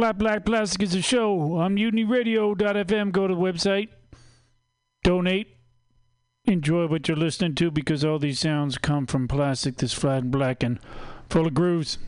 [0.00, 3.12] Flat Black Plastic is a show on mutinyradio.fm.
[3.12, 3.88] Go to the website,
[5.04, 5.58] donate,
[6.46, 10.32] enjoy what you're listening to because all these sounds come from plastic that's flat and
[10.32, 10.78] black and
[11.28, 11.98] full of grooves.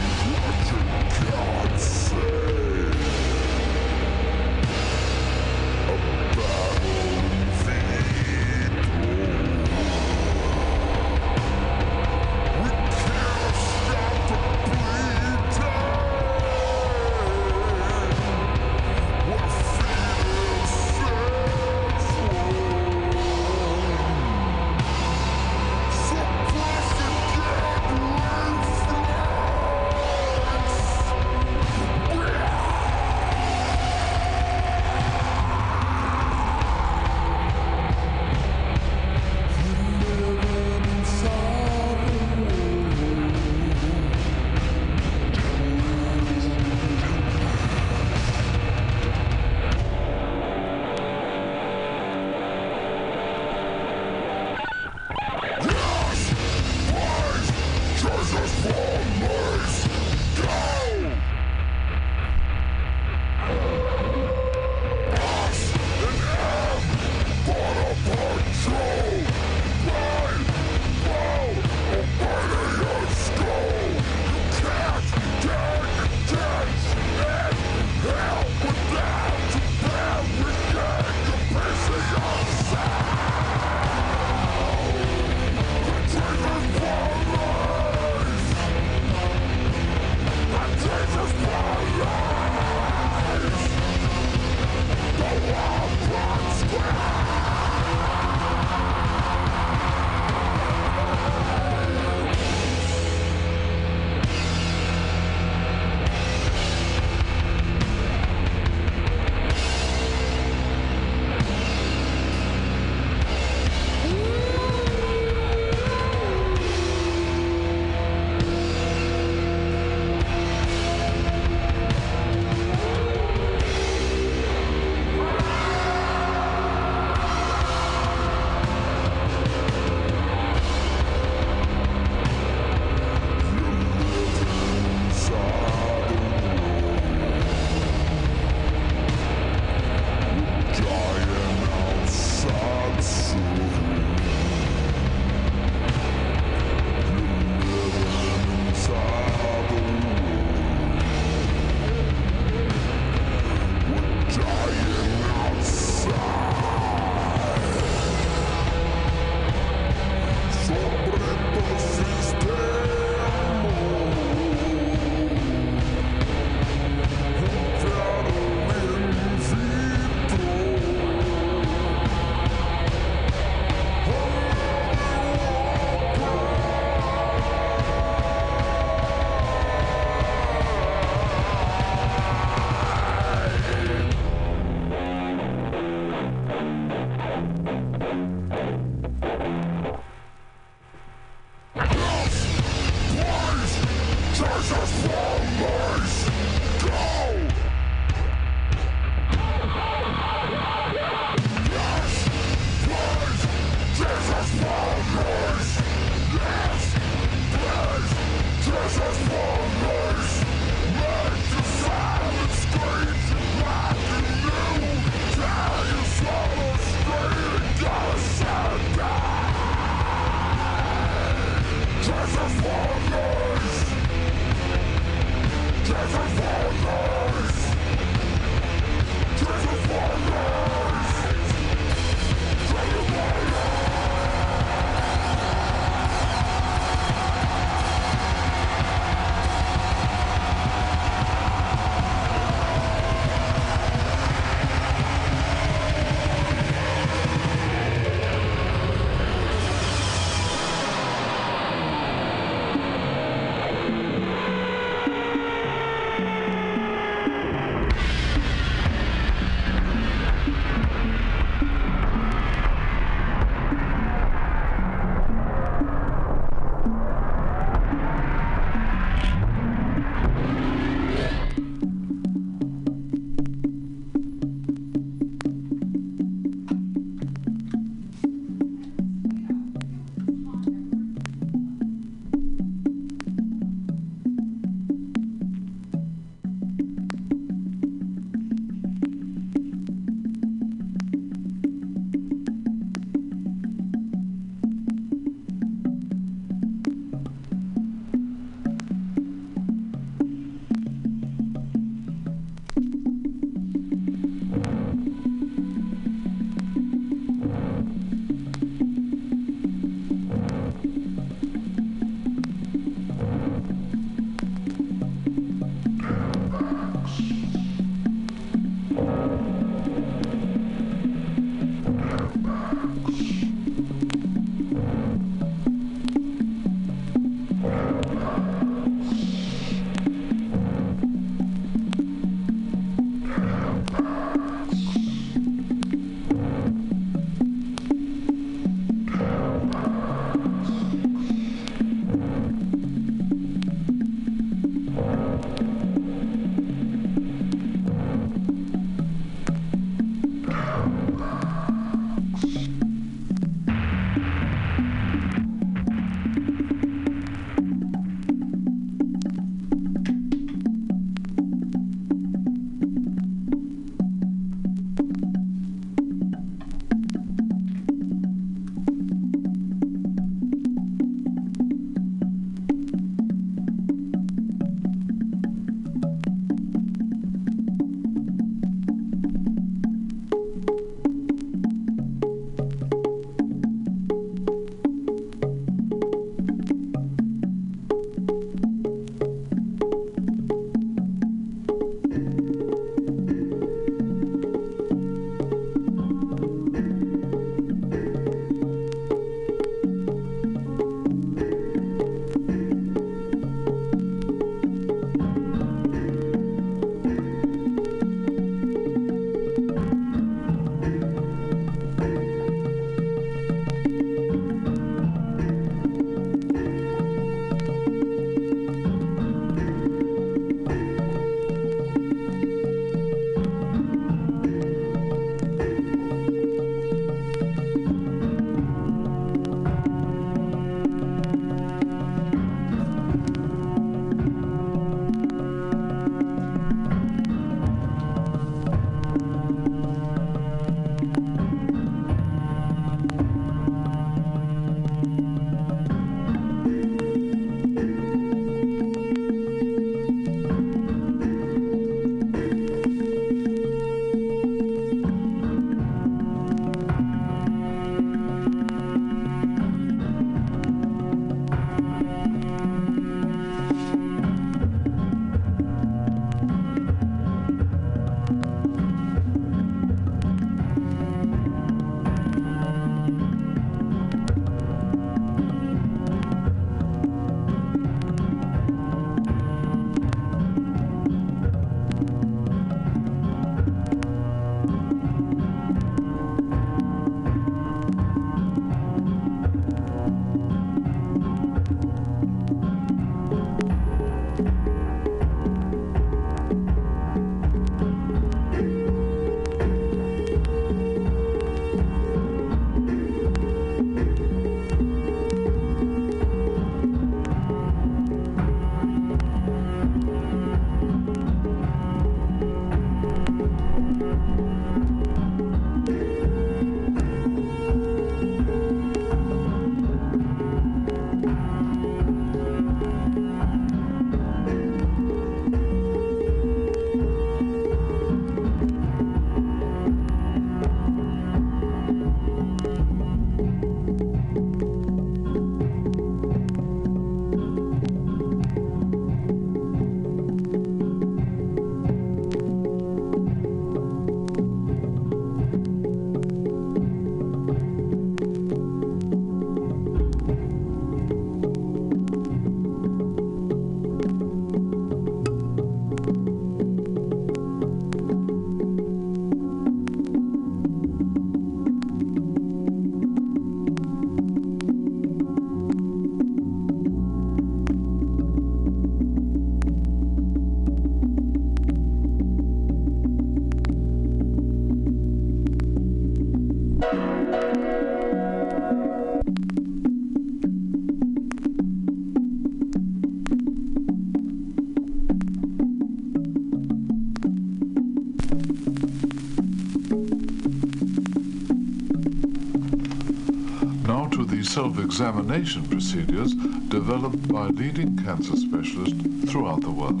[594.94, 596.34] Self-examination procedures
[596.68, 598.94] developed by leading cancer specialists
[599.28, 600.00] throughout the world.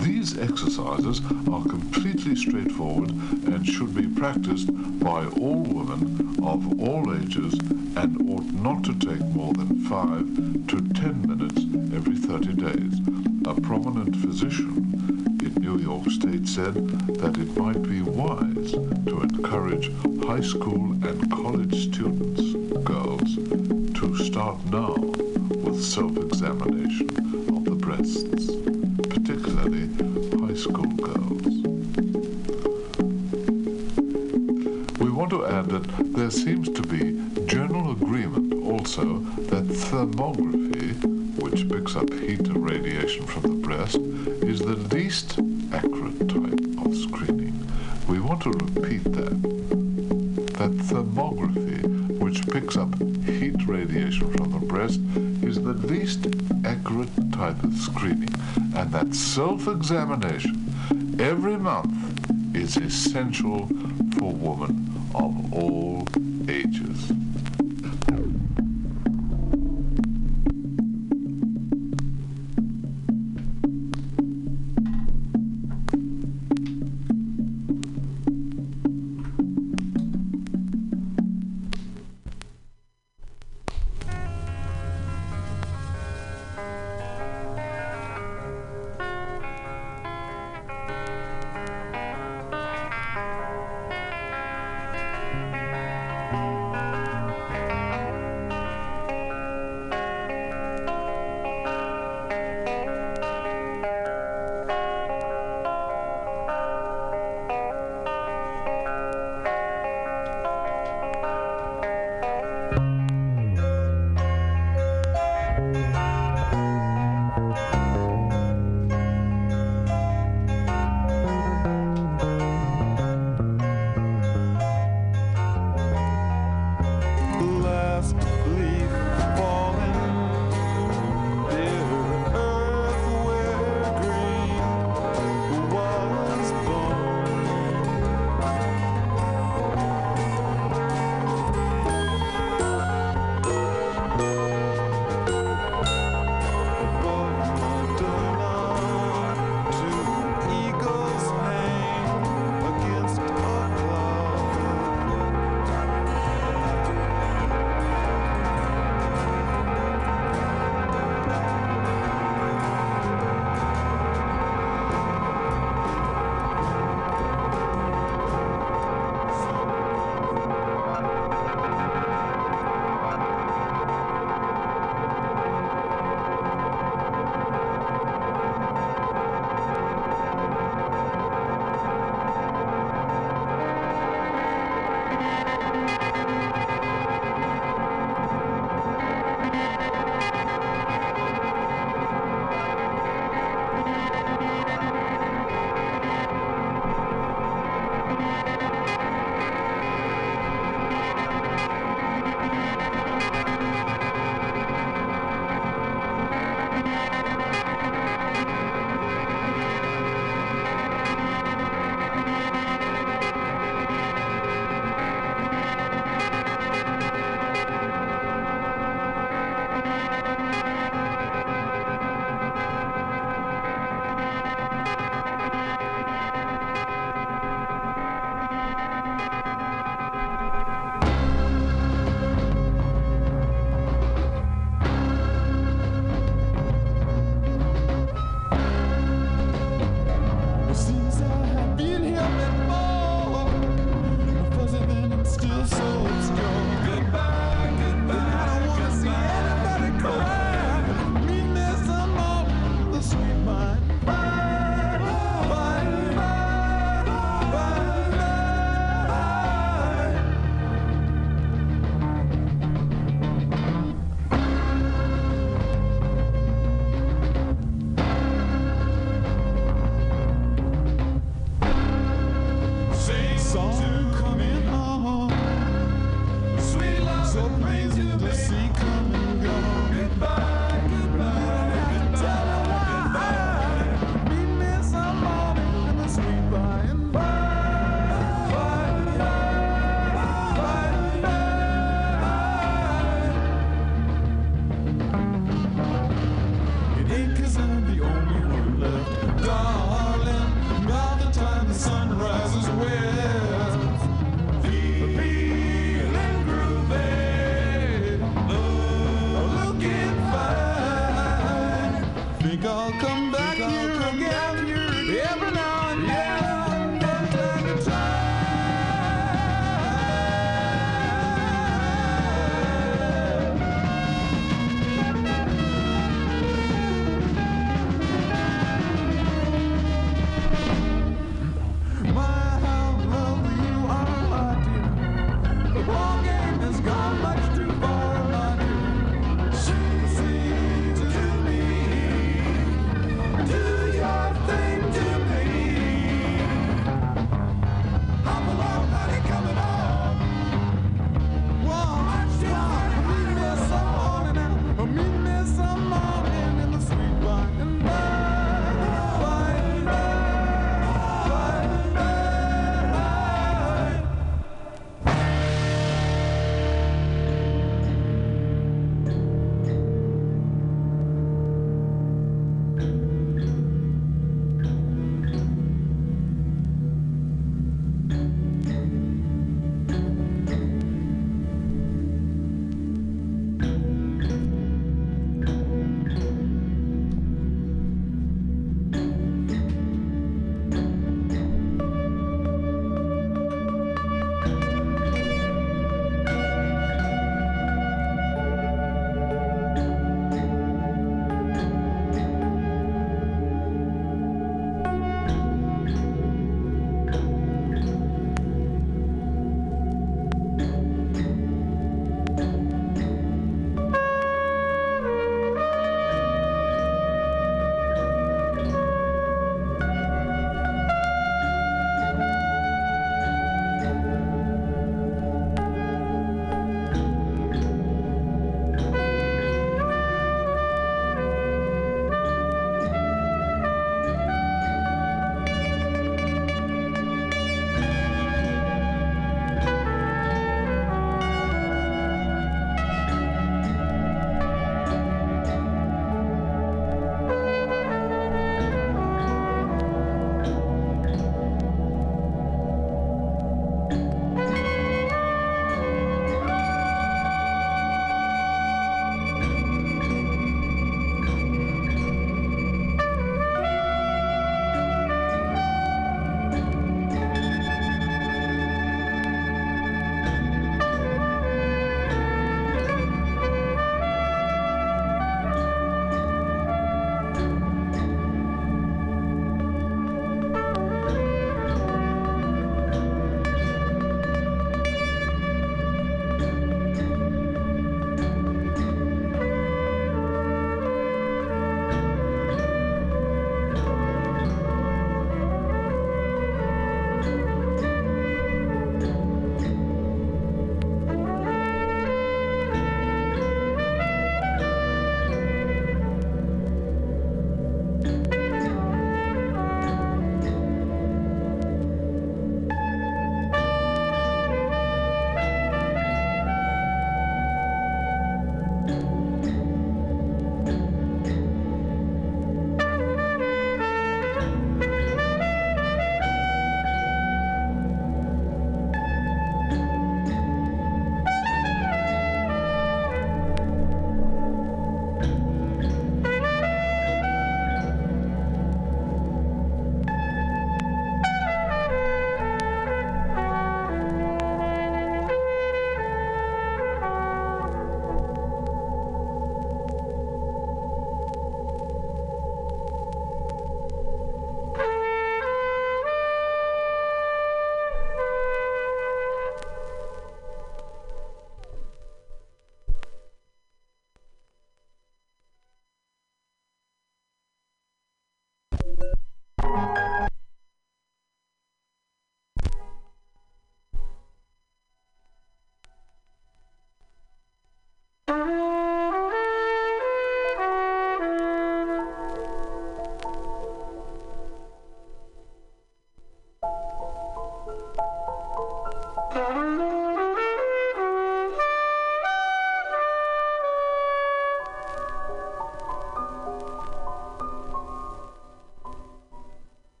[0.00, 7.54] These exercises are completely straightforward and should be practiced by all women of all ages
[7.94, 11.60] and ought not to take more than 5 to 10 minutes
[11.94, 12.98] every 30 days.
[13.46, 16.74] A prominent physician in New York State said
[17.20, 19.92] that it might be wise to encourage
[20.26, 22.33] high school and college students,
[34.98, 39.18] We want to add that there seems to be general agreement also
[39.50, 40.94] that thermography,
[41.42, 45.38] which picks up heat and radiation from the breast, is the least
[45.72, 47.54] accurate type of screening.
[48.08, 49.42] We want to repeat that.
[50.58, 55.00] That thermography, which picks up heat radiation from the breast,
[55.42, 56.26] is the least
[56.64, 58.34] accurate type of screening,
[58.74, 60.63] and that self-examination
[61.24, 61.90] every month
[62.54, 63.66] is essential
[64.18, 65.43] for women of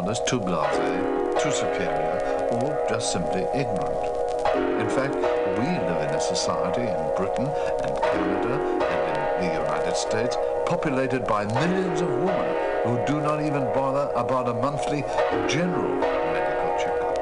[0.00, 4.04] too modest, too blasé, too superior, or just simply ignorant.
[4.80, 7.46] In fact, we live in a society in Britain
[7.84, 8.54] and Canada
[8.88, 10.36] and in the United States
[10.66, 15.02] populated by millions of women who do not even bother about a monthly
[15.48, 15.94] general
[16.32, 17.16] medical checkup.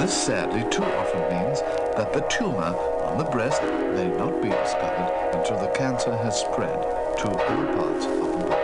[0.00, 1.60] This sadly too often means
[1.96, 7.01] that the tumor on the breast may not be discovered until the cancer has spread
[7.22, 8.61] to all parts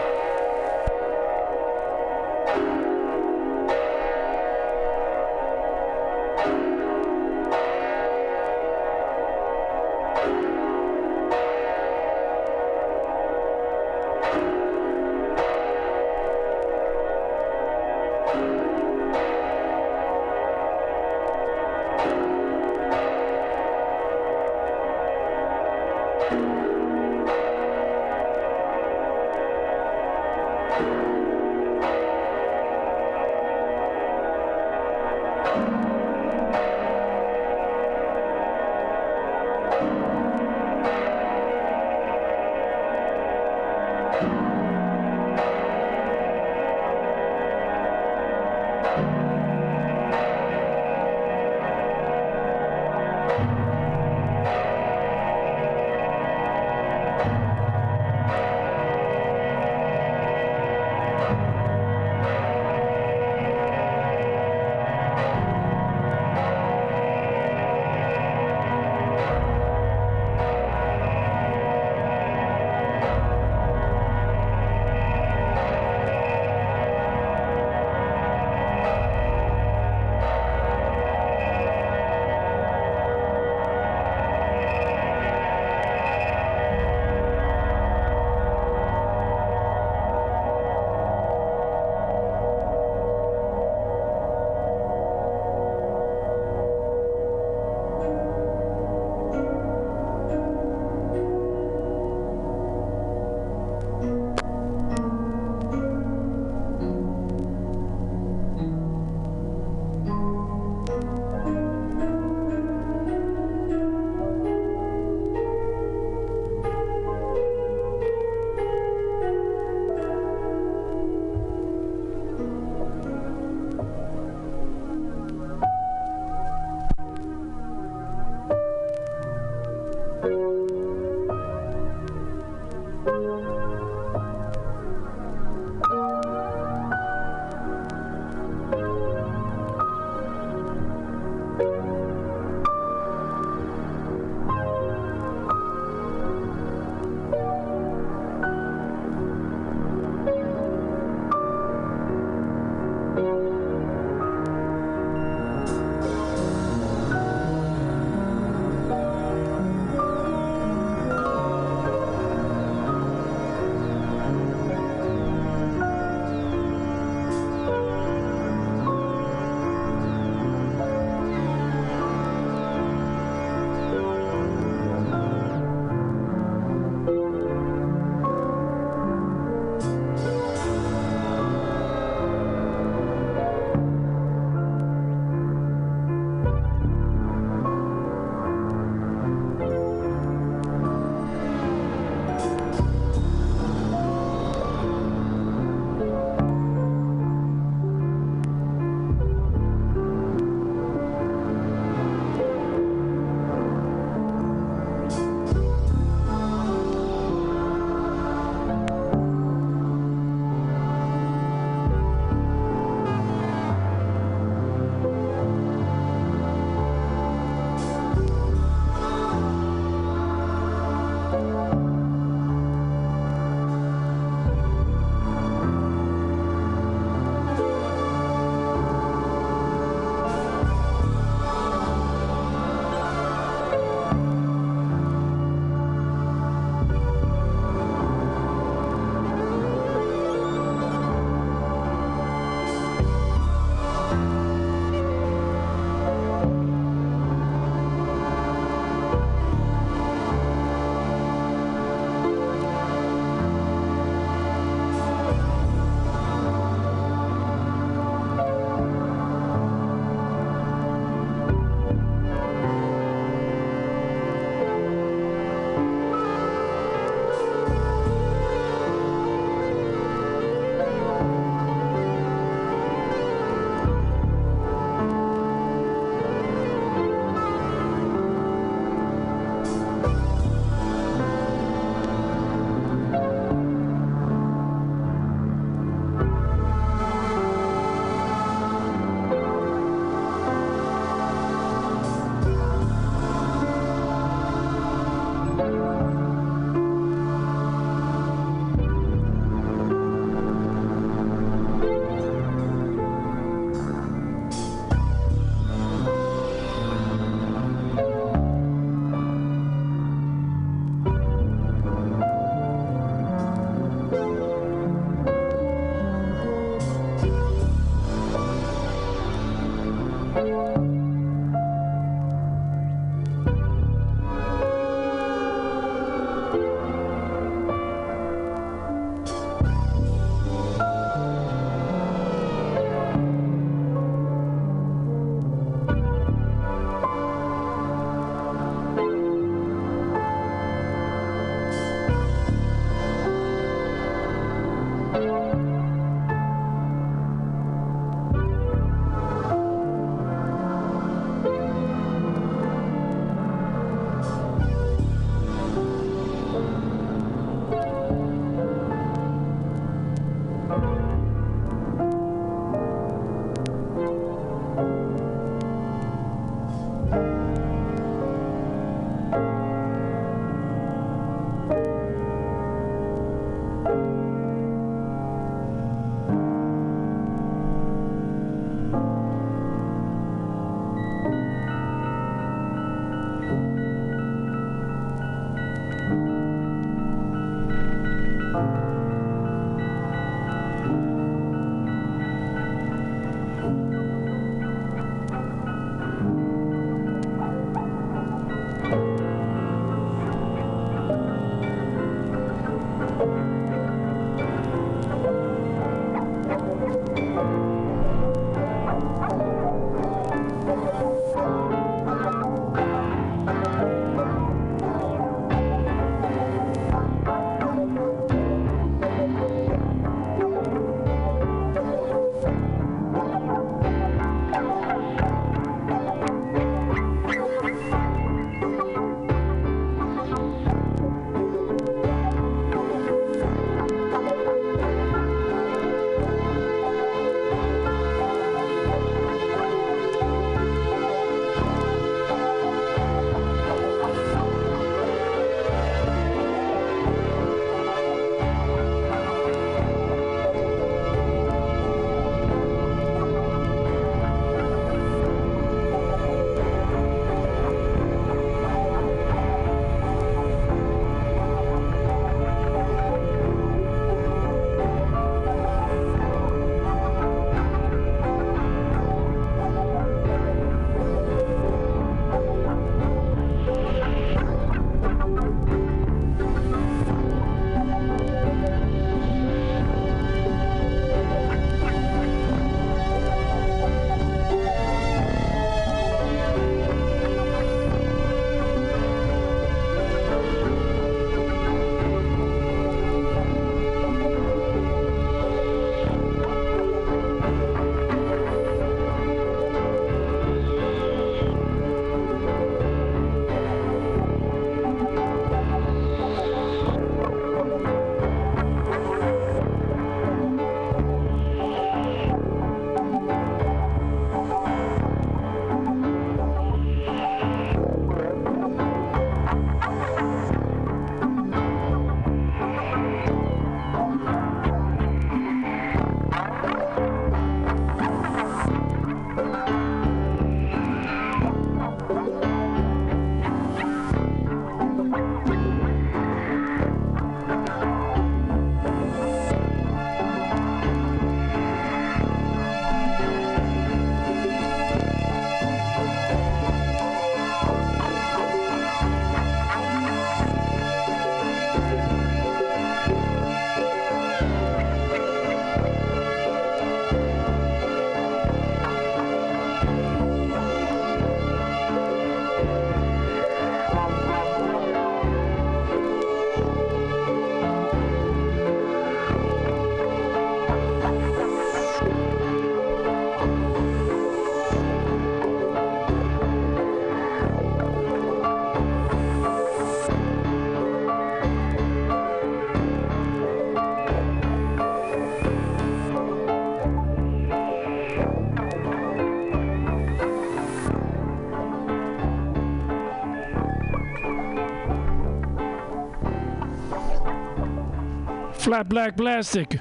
[598.68, 599.80] Flat Black Plastic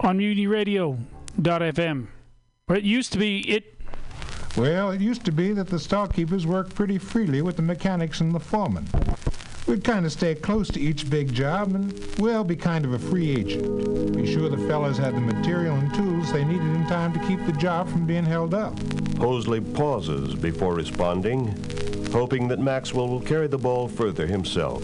[0.00, 2.06] on MutinyRadio.fm.
[2.68, 3.80] Or it used to be it.
[4.54, 8.34] Well, it used to be that the storekeepers worked pretty freely with the mechanics and
[8.34, 8.86] the foremen.
[9.66, 12.98] We'd kind of stay close to each big job and, well, be kind of a
[12.98, 14.14] free agent.
[14.14, 17.42] Be sure the fellas had the material and tools they needed in time to keep
[17.46, 18.78] the job from being held up.
[19.14, 21.46] Hosley pauses before responding,
[22.12, 24.82] hoping that Maxwell will carry the ball further himself.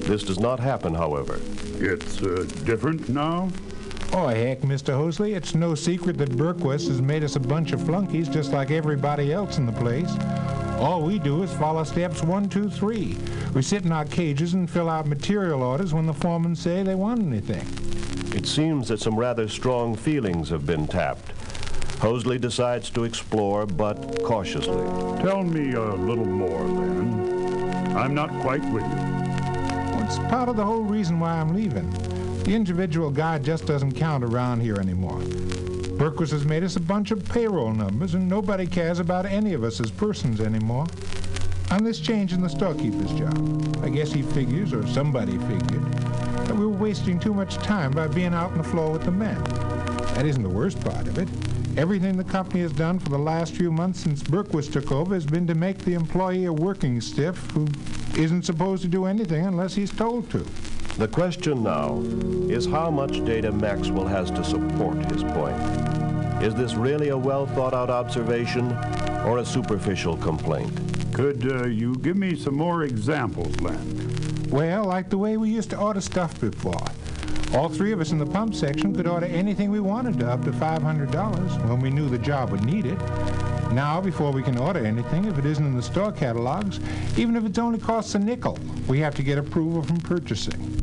[0.00, 1.40] This does not happen, however.
[1.78, 3.50] It's uh, different now?
[4.12, 4.92] Oh, heck, Mr.
[4.92, 8.72] Hosley, it's no secret that Berquist has made us a bunch of flunkies just like
[8.72, 10.10] everybody else in the place.
[10.80, 13.16] All we do is follow steps one, two, three.
[13.54, 16.94] We sit in our cages and fill out material orders when the foremen say they
[16.96, 17.66] want anything.
[18.34, 21.32] It seems that some rather strong feelings have been tapped.
[22.00, 24.82] Hosley decides to explore, but cautiously.
[25.22, 27.96] Tell me a little more, then.
[27.96, 28.99] I'm not quite with you.
[30.10, 31.88] It's part of the whole reason why I'm leaving.
[32.42, 35.20] The individual guy just doesn't count around here anymore.
[36.00, 39.62] Berquist has made us a bunch of payroll numbers, and nobody cares about any of
[39.62, 40.88] us as persons anymore.
[41.70, 46.56] On this change in the storekeeper's job, I guess he figures, or somebody figured, that
[46.56, 49.40] we were wasting too much time by being out on the floor with the men.
[50.14, 51.28] That isn't the worst part of it.
[51.76, 55.24] Everything the company has done for the last few months since Berquist took over has
[55.24, 57.66] been to make the employee a working stiff who
[58.16, 60.44] isn't supposed to do anything unless he's told to.
[60.98, 62.02] The question now
[62.50, 65.56] is how much data Maxwell has to support his point.
[66.42, 68.72] Is this really a well thought out observation
[69.24, 70.72] or a superficial complaint?
[71.14, 74.48] Could uh, you give me some more examples, Len?
[74.50, 76.84] Well, like the way we used to order stuff before.
[77.52, 80.44] All three of us in the pump section could order anything we wanted to up
[80.44, 82.98] to $500 when we knew the job would need it.
[83.72, 86.78] Now, before we can order anything, if it isn't in the store catalogs,
[87.16, 90.79] even if it only costs a nickel, we have to get approval from purchasing.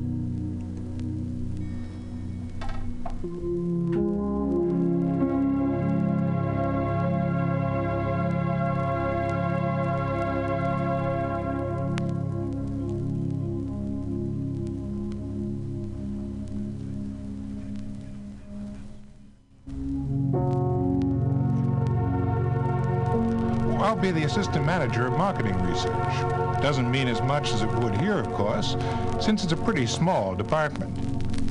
[24.14, 26.62] Be the assistant manager of marketing research.
[26.62, 28.78] Doesn't mean as much as it would here, of course,
[29.20, 30.96] since it's a pretty small department.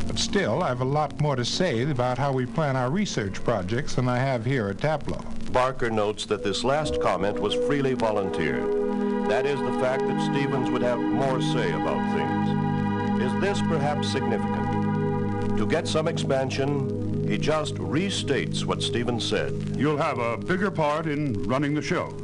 [0.06, 3.44] But still, I have a lot more to say about how we plan our research
[3.44, 5.22] projects than I have here at Taplow.
[5.52, 9.28] Barker notes that this last comment was freely volunteered.
[9.28, 13.22] That is the fact that Stevens would have more say about things.
[13.22, 15.58] Is this perhaps significant?
[15.58, 19.76] To get some expansion, he just restates what Stevens said.
[19.76, 22.14] You'll have a bigger part in running the show.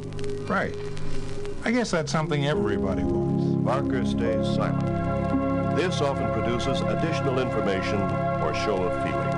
[0.48, 0.76] Right.
[1.64, 3.44] I guess that's something everybody wants.
[3.64, 5.76] Barker stays silent.
[5.76, 8.00] This often produces additional information
[8.42, 9.28] or show of feeling.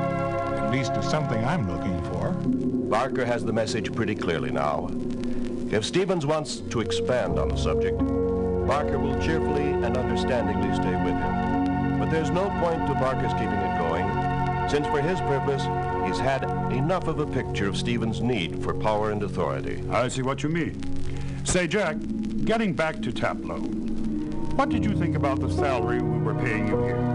[0.59, 2.31] At least it's something I'm looking for.
[2.89, 4.91] Barker has the message pretty clearly now.
[5.71, 7.99] If Stevens wants to expand on the subject,
[8.67, 11.99] Barker will cheerfully and understandingly stay with him.
[11.99, 14.07] But there's no point to Barker's keeping it going,
[14.69, 15.63] since for his purpose,
[16.07, 16.43] he's had
[16.77, 19.83] enough of a picture of Stevens' need for power and authority.
[19.91, 20.81] I see what you mean.
[21.45, 21.97] Say, Jack,
[22.45, 23.61] getting back to Taplow,
[24.57, 27.14] what did you think about the salary we were paying you here?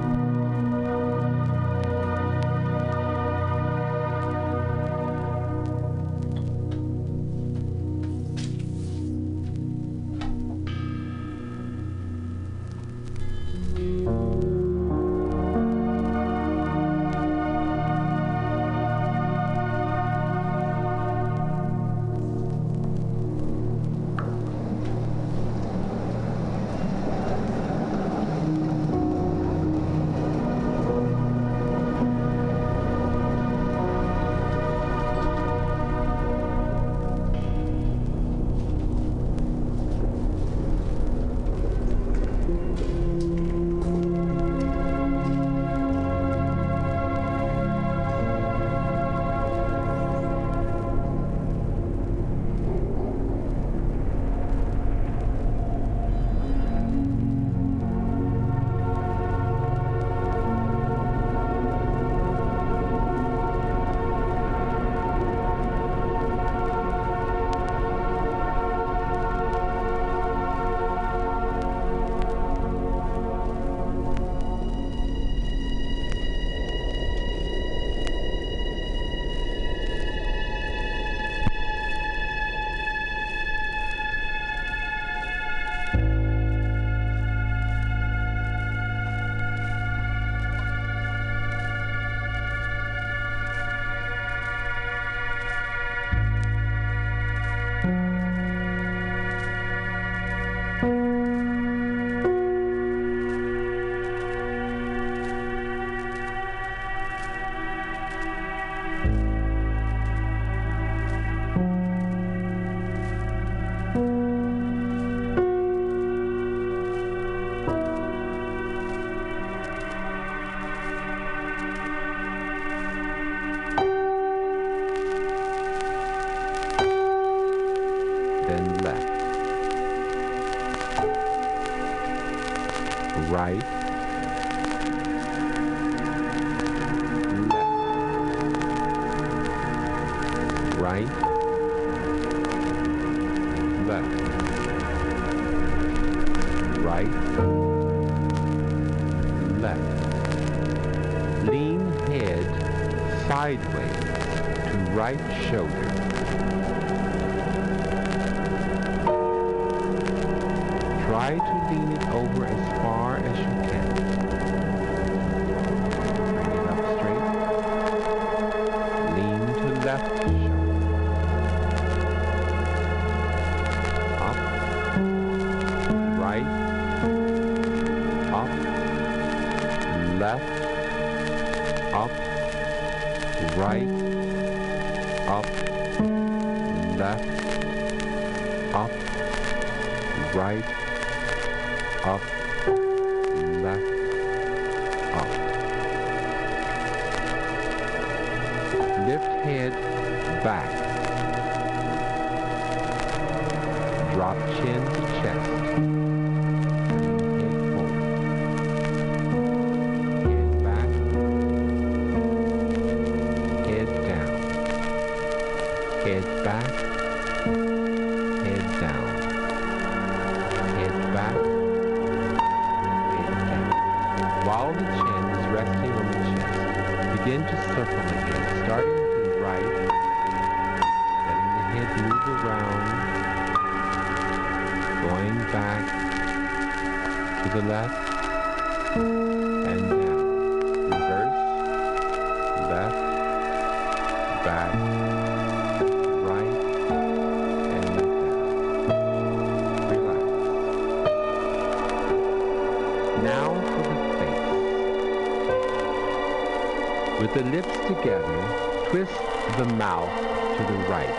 [259.59, 260.09] The mouth
[260.55, 261.09] to the right.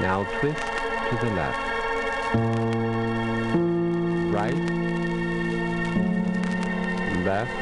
[0.00, 1.60] Now twist to the left.
[4.34, 4.56] Right.
[7.24, 7.52] Left.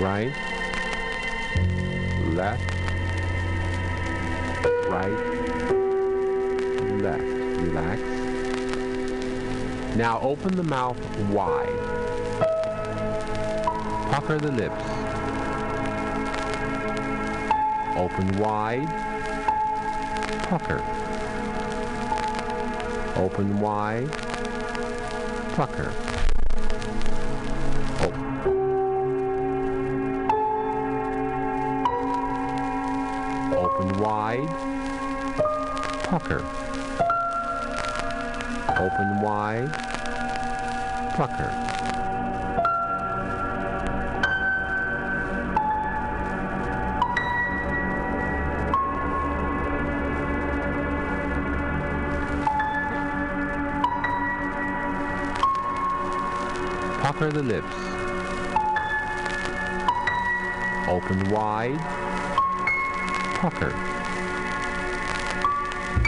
[0.00, 0.34] Right.
[2.34, 2.62] Left.
[4.88, 5.18] Right.
[7.00, 7.22] Left.
[7.62, 8.02] Relax.
[9.94, 10.98] Now open the mouth
[11.28, 11.78] wide.
[14.10, 14.91] Pucker the lips.
[18.22, 18.86] Open wide.
[20.48, 20.80] Pucker.
[23.16, 24.12] Open wide.
[25.56, 25.92] Pucker.
[33.56, 34.48] Open wide.
[36.04, 36.44] Pucker.
[38.78, 39.72] Open wide.
[41.16, 41.51] Pucker.
[57.30, 57.66] The lips.
[60.88, 61.78] Open wide.
[63.38, 63.72] Pucker.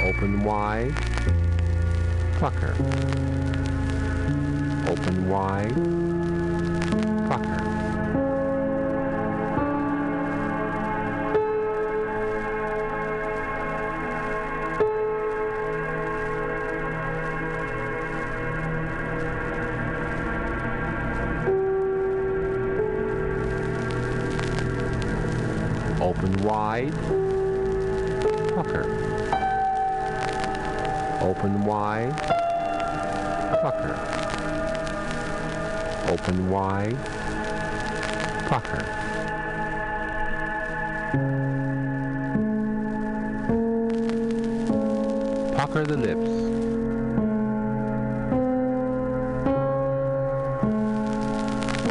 [0.02, 0.92] Open wide.
[2.40, 2.74] Pucker.
[4.88, 5.74] Open wide.
[7.28, 7.73] Pucker.
[36.24, 36.90] Open why?
[38.48, 38.82] Pucker.
[45.54, 46.30] Pucker the lips.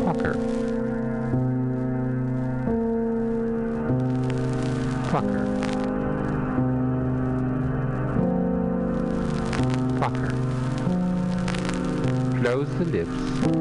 [0.03, 0.34] Pucker.
[5.11, 5.45] Pucker.
[9.99, 10.34] Pucker.
[12.41, 13.53] Close the lips.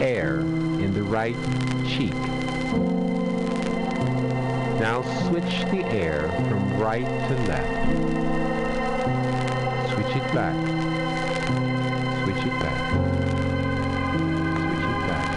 [0.00, 1.36] Air in the right
[1.86, 2.14] cheek.
[4.80, 7.68] Now switch the air from right to left.
[9.92, 10.56] Switch it back.
[12.24, 12.80] Switch it back.
[14.64, 15.28] Switch it back.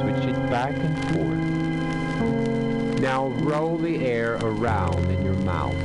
[0.00, 1.44] Switch it back and forth.
[3.00, 5.76] Now roll the air around in your mouth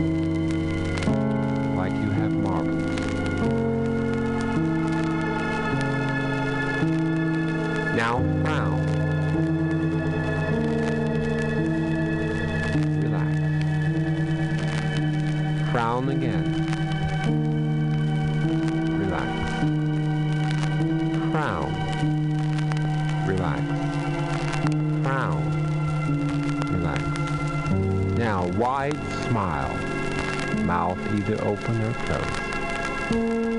[31.40, 32.52] Open or closed.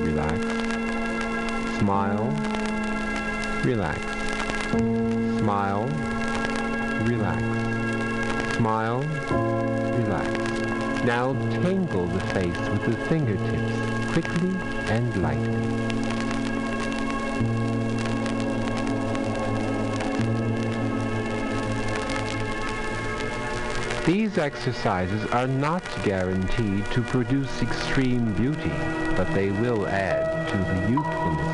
[0.04, 0.40] Relax.
[1.78, 2.28] Smile.
[3.64, 4.00] Relax.
[5.38, 5.86] Smile.
[7.04, 7.42] Relax.
[8.56, 9.02] Smile.
[9.98, 10.28] Relax.
[11.04, 14.54] Now tangle the face with the fingertips, quickly
[14.88, 16.11] and lightly.
[24.32, 28.72] These exercises are not guaranteed to produce extreme beauty,
[29.14, 31.51] but they will add to the youthfulness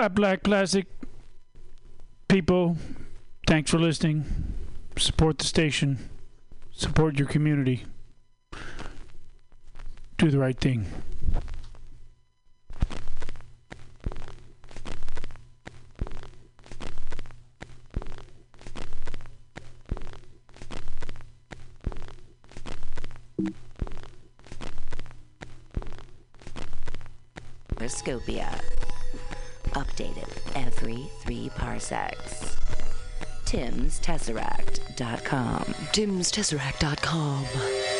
[0.00, 0.86] Flat Black Plastic
[2.26, 2.78] people,
[3.46, 4.24] thanks for listening.
[4.96, 5.98] Support the station.
[6.72, 7.84] Support your community.
[10.16, 10.86] Do the right thing.
[33.50, 35.64] TimsTesseract.com.
[35.92, 37.99] TimsTesseract.com.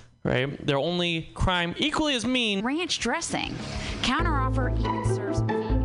[0.23, 0.65] right?
[0.65, 2.63] They're only crime equally as mean.
[2.63, 3.55] Ranch dressing.
[4.01, 5.81] Counteroffer even serves vegan.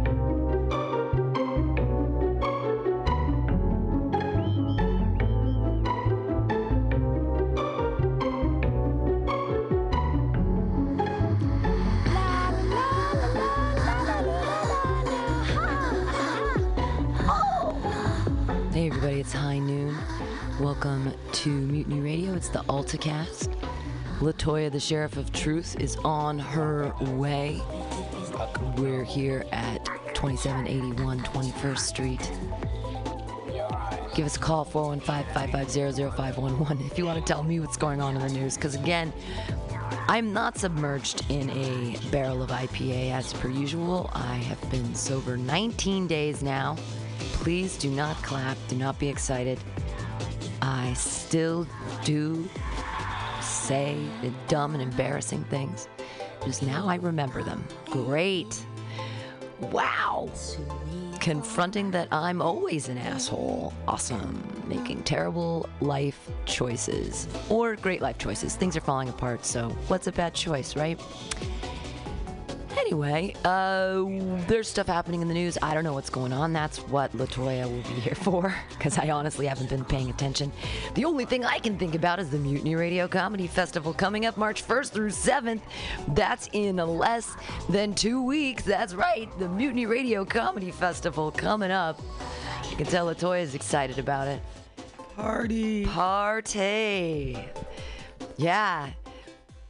[18.72, 19.96] Hey everybody, it's High Noon.
[20.60, 22.34] Welcome to Mutiny Radio.
[22.34, 23.75] It's the AltaCast.
[24.20, 27.60] Latoya, the Sheriff of Truth, is on her way.
[28.76, 29.84] We're here at
[30.14, 32.32] 2781 21st Street.
[34.14, 38.22] Give us a call, 415-550-0511, if you want to tell me what's going on in
[38.22, 38.54] the news.
[38.54, 39.12] Because again,
[40.08, 44.10] I'm not submerged in a barrel of IPA as per usual.
[44.14, 46.78] I have been sober 19 days now.
[47.34, 49.58] Please do not clap, do not be excited.
[50.62, 51.66] I still
[52.02, 52.48] do
[53.46, 55.88] say the dumb and embarrassing things.
[56.44, 57.64] Just now I remember them.
[57.86, 58.64] Great.
[59.60, 60.30] Wow.
[61.20, 63.72] Confronting that I'm always an asshole.
[63.88, 64.42] Awesome.
[64.66, 68.54] Making terrible life choices or great life choices.
[68.54, 71.00] Things are falling apart, so what's a bad choice, right?
[72.78, 74.04] Anyway, uh,
[74.46, 75.56] there's stuff happening in the news.
[75.62, 76.52] I don't know what's going on.
[76.52, 80.52] That's what Latoya will be here for, because I honestly haven't been paying attention.
[80.94, 84.36] The only thing I can think about is the Mutiny Radio Comedy Festival coming up
[84.36, 85.62] March 1st through 7th.
[86.08, 87.34] That's in less
[87.68, 88.62] than two weeks.
[88.62, 92.00] That's right, the Mutiny Radio Comedy Festival coming up.
[92.70, 94.40] You can tell Latoya is excited about it.
[95.16, 95.86] Party.
[95.86, 97.38] Party.
[98.36, 98.90] Yeah.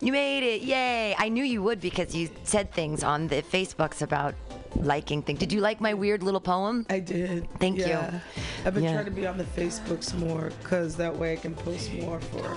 [0.01, 0.61] You made it.
[0.63, 1.15] Yay.
[1.17, 4.35] I knew you would because you said things on the Facebooks about
[4.75, 5.39] liking things.
[5.39, 6.85] Did you like my weird little poem?
[6.91, 7.49] I did.
[7.59, 8.13] Thank yeah.
[8.13, 8.21] you.
[8.67, 8.93] I've been Yeah.
[8.93, 12.55] trying to be on the Facebooks more because that way I can post more for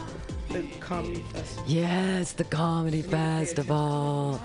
[0.49, 1.63] the comedy festival.
[1.65, 4.41] Yes, the comedy festival.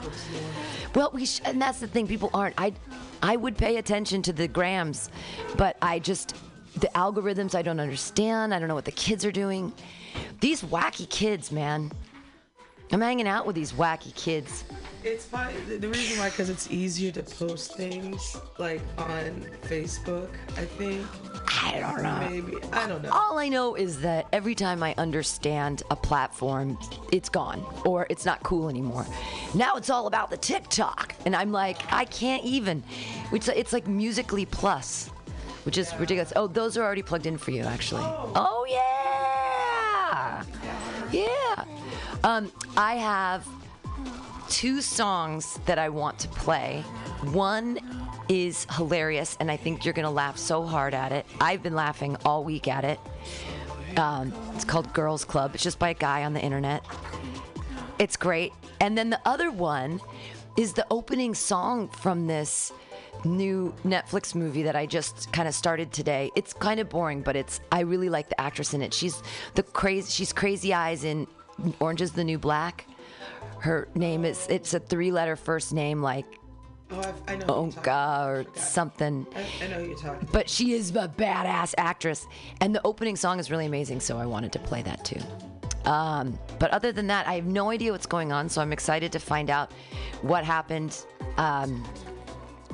[0.94, 2.06] Well, we sh- and that's the thing.
[2.06, 2.54] People aren't.
[2.58, 2.74] I,
[3.22, 5.08] I would pay attention to the grams,
[5.56, 6.36] but I just
[6.76, 8.54] the algorithms I don't understand.
[8.54, 9.72] I don't know what the kids are doing.
[10.40, 11.90] These wacky kids, man.
[12.94, 14.62] I'm hanging out with these wacky kids.
[15.02, 15.52] It's fine.
[15.66, 20.28] The, reason why, because it's easier to post things like on Facebook.
[20.56, 21.04] I think.
[21.64, 22.28] I don't know.
[22.30, 23.10] Maybe I don't know.
[23.10, 26.78] All I know is that every time I understand a platform,
[27.10, 29.04] it's gone or it's not cool anymore.
[29.56, 32.84] Now it's all about the TikTok, and I'm like, I can't even.
[33.32, 35.08] It's it's like Musically Plus,
[35.64, 36.32] which is ridiculous.
[36.36, 38.02] Oh, those are already plugged in for you, actually.
[38.04, 40.44] Oh, oh yeah,
[41.10, 41.64] yeah.
[42.24, 43.46] Um, I have
[44.48, 46.82] two songs that I want to play.
[47.32, 47.78] One
[48.30, 51.26] is hilarious, and I think you're going to laugh so hard at it.
[51.38, 52.98] I've been laughing all week at it.
[53.98, 55.54] Um, it's called Girls Club.
[55.54, 56.82] It's just by a guy on the internet.
[57.98, 58.52] It's great.
[58.80, 60.00] And then the other one
[60.56, 62.72] is the opening song from this
[63.26, 66.30] new Netflix movie that I just kind of started today.
[66.34, 68.94] It's kind of boring, but it's I really like the actress in it.
[68.94, 69.22] She's
[69.56, 71.26] the crazy she's Crazy Eyes in
[71.80, 72.86] Orange is the New Black.
[73.60, 76.26] Her name is it's a three-letter first name like
[76.90, 77.46] Oh, I've, I know.
[77.46, 79.26] who you're talking Onka or something.
[79.34, 80.28] I, I know you're talking.
[80.32, 82.26] But she is a badass actress,
[82.60, 84.00] and the opening song is really amazing.
[84.00, 85.20] So I wanted to play that too.
[85.90, 88.48] Um, but other than that, I have no idea what's going on.
[88.48, 89.72] So I'm excited to find out
[90.22, 91.04] what happened
[91.38, 91.82] um,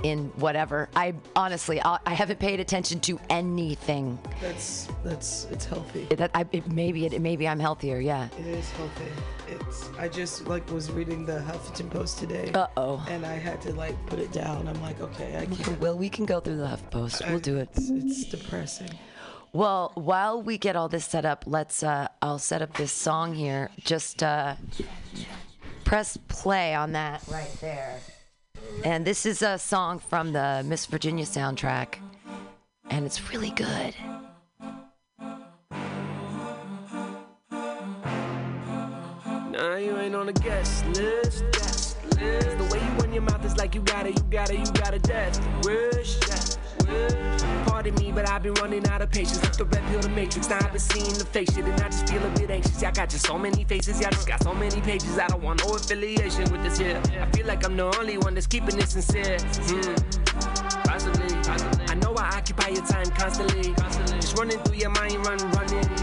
[0.02, 0.88] in whatever.
[0.96, 4.18] I honestly, I, I haven't paid attention to anything.
[4.40, 6.04] That's that's it's healthy.
[6.14, 8.00] That I, it, maybe it maybe I'm healthier.
[8.00, 8.28] Yeah.
[8.38, 9.04] It is healthy.
[9.48, 12.50] It's I just like was reading the Huffington Post today.
[12.52, 13.06] Uh oh.
[13.08, 14.68] And I had to like put it down.
[14.68, 15.80] I'm like, okay, I can't.
[15.80, 17.22] Well, we can go through the Huff Post.
[17.28, 17.68] We'll do it.
[17.74, 18.90] It's, it's depressing.
[19.52, 21.82] Well, while we get all this set up, let's.
[21.82, 23.70] Uh, I'll set up this song here.
[23.78, 24.54] Just uh,
[25.84, 27.98] press play on that right there.
[28.84, 31.96] And this is a song from the Miss Virginia soundtrack,
[32.88, 33.94] and it's really good.
[39.80, 41.42] You ain't on guest list.
[41.52, 42.58] Guest list.
[42.58, 44.72] The way you run your mouth is like you got it, you got it, you
[44.72, 46.18] got a death wish.
[46.20, 46.59] Death.
[47.66, 49.42] Pardon me, but I've been running out of patience.
[49.42, 50.48] If the red pill, the matrix.
[50.48, 52.82] Now I've been seeing the face shit, and I just feel a bit anxious.
[52.82, 55.18] Y'all got just so many faces, y'all just got so many pages.
[55.18, 57.00] I don't want no affiliation with this here.
[57.20, 59.38] I feel like I'm the only one that's keeping it sincere.
[59.38, 59.94] Hmm.
[60.84, 61.36] Possibly.
[61.88, 63.74] I know I occupy your time constantly.
[64.20, 65.99] Just running through your mind, run, running.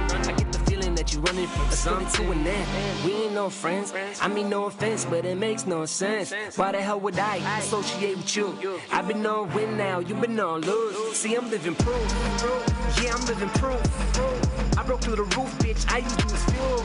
[1.07, 3.05] That you running from something to an end.
[3.05, 3.93] We ain't no friends.
[4.21, 6.33] I mean no offense, but it makes no sense.
[6.55, 8.79] Why the hell would I associate with you?
[8.91, 11.15] I've been on win now, you've been on lose.
[11.15, 13.01] See, I'm living proof.
[13.01, 14.77] Yeah, I'm living proof.
[14.77, 15.89] I broke through the roof, bitch.
[15.91, 16.83] I used to as fuel.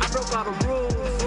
[0.00, 1.23] I broke all the rules.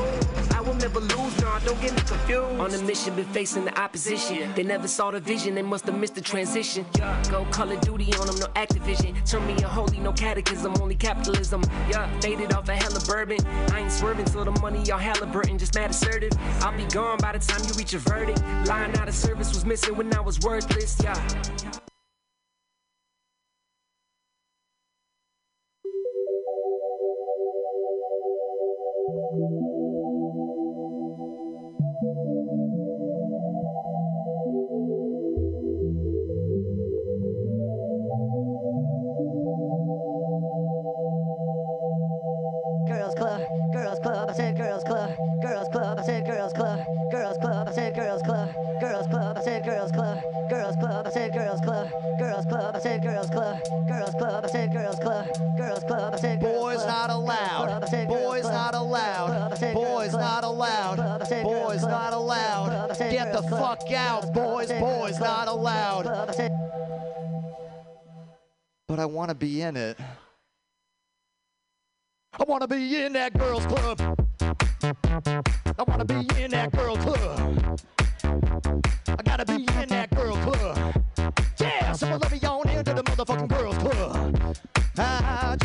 [0.80, 2.60] Never lose, don't get me confused.
[2.60, 4.54] On a mission, been facing the opposition.
[4.54, 6.86] They never saw the vision, they must have missed the transition.
[6.98, 9.14] Yeah, go Call of Duty on them, no Activision.
[9.30, 11.64] Turn me a holy, no catechism, only capitalism.
[11.90, 13.40] Yeah, faded off a hella bourbon.
[13.72, 16.32] I ain't swerving till the money, y'all Halliburton, just mad assertive.
[16.62, 18.42] I'll be gone by the time you reach a verdict.
[18.68, 21.87] Lying out of service was missing when I was worthless, yeah.
[44.08, 46.80] Club, I said girls club, girls club, I said girls club,
[47.12, 51.10] girls club, I said girls club, girls club, I said girls club, girls club, I
[51.10, 51.90] said girls club,
[52.20, 55.28] girls club, I said girls club, girls club, I said girls club,
[55.58, 57.82] girls club, I said Boys not allowed.
[58.08, 59.60] Boys not allowed.
[59.74, 60.98] Boys not allowed.
[61.44, 62.98] Boys not allowed.
[62.98, 64.72] Get the fuck out, boys.
[64.72, 66.06] Boys not allowed.
[68.88, 69.98] But I want to be in it.
[72.40, 74.00] I want to be in that girls club.
[74.84, 77.80] I want to be in that girls club.
[79.08, 81.04] I gotta be in that girls club.
[81.60, 84.58] Yeah, someone let me on into the motherfucking girls club.
[85.00, 85.58] I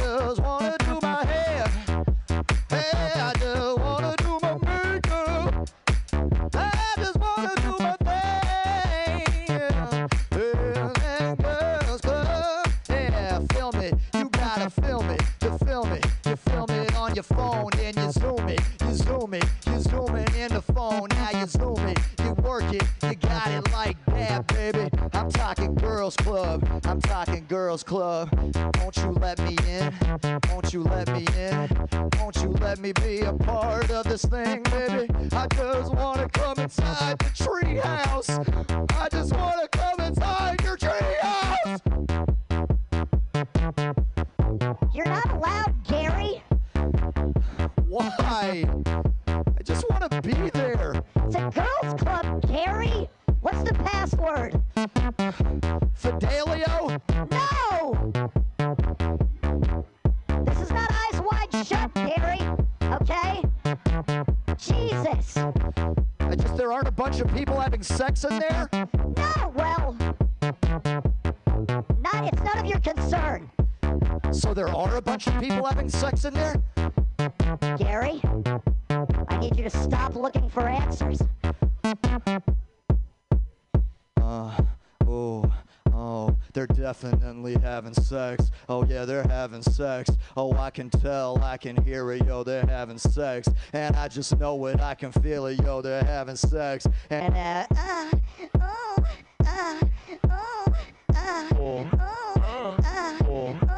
[21.46, 21.74] phone.
[21.74, 21.98] Now you zoom it.
[22.24, 22.82] You work it.
[23.02, 24.90] You got it like that, baby.
[25.12, 26.66] I'm talking girls club.
[26.84, 28.28] I'm talking girls club.
[28.78, 29.92] Won't you let me in?
[30.50, 31.68] Won't you let me in?
[32.18, 35.08] Won't you let me be a part of this thing, baby?
[35.32, 38.28] I just wanna come inside the treehouse.
[38.96, 41.80] I just wanna come inside your treehouse.
[44.94, 46.42] You're not allowed, Gary.
[47.88, 48.64] Why?
[49.26, 50.61] I just want to be there.
[51.54, 53.08] Girls' club, Gary.
[53.40, 54.60] What's the password?
[55.94, 57.00] Fidelio?
[57.30, 58.12] No!
[60.44, 62.40] This is not eyes wide shut, Gary.
[62.92, 63.42] Okay?
[64.56, 65.36] Jesus.
[65.36, 68.68] I just there aren't a bunch of people having sex in there.
[68.72, 69.96] No, well,
[71.98, 72.32] not.
[72.32, 73.50] It's none of your concern,
[74.32, 76.54] So there are a bunch of people having sex in there.
[77.76, 78.20] Gary.
[78.92, 81.22] I need you to stop looking for answers.
[84.20, 84.50] Uh,
[85.06, 85.50] oh,
[85.94, 88.50] oh, they're definitely having sex.
[88.68, 90.10] Oh yeah, they're having sex.
[90.36, 93.48] Oh, I can tell, I can hear it, yo, they're having sex.
[93.72, 96.86] And I just know it, I can feel it, yo, they're having sex.
[97.08, 98.10] And uh, uh,
[98.60, 98.96] oh,
[99.46, 99.80] uh,
[100.28, 100.66] oh,
[101.14, 103.71] uh, oh, oh, uh, oh, oh,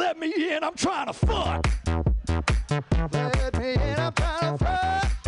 [0.00, 1.68] Let me in, I'm trying to fuck.
[3.12, 5.19] Let me in, I'm trying to fuck.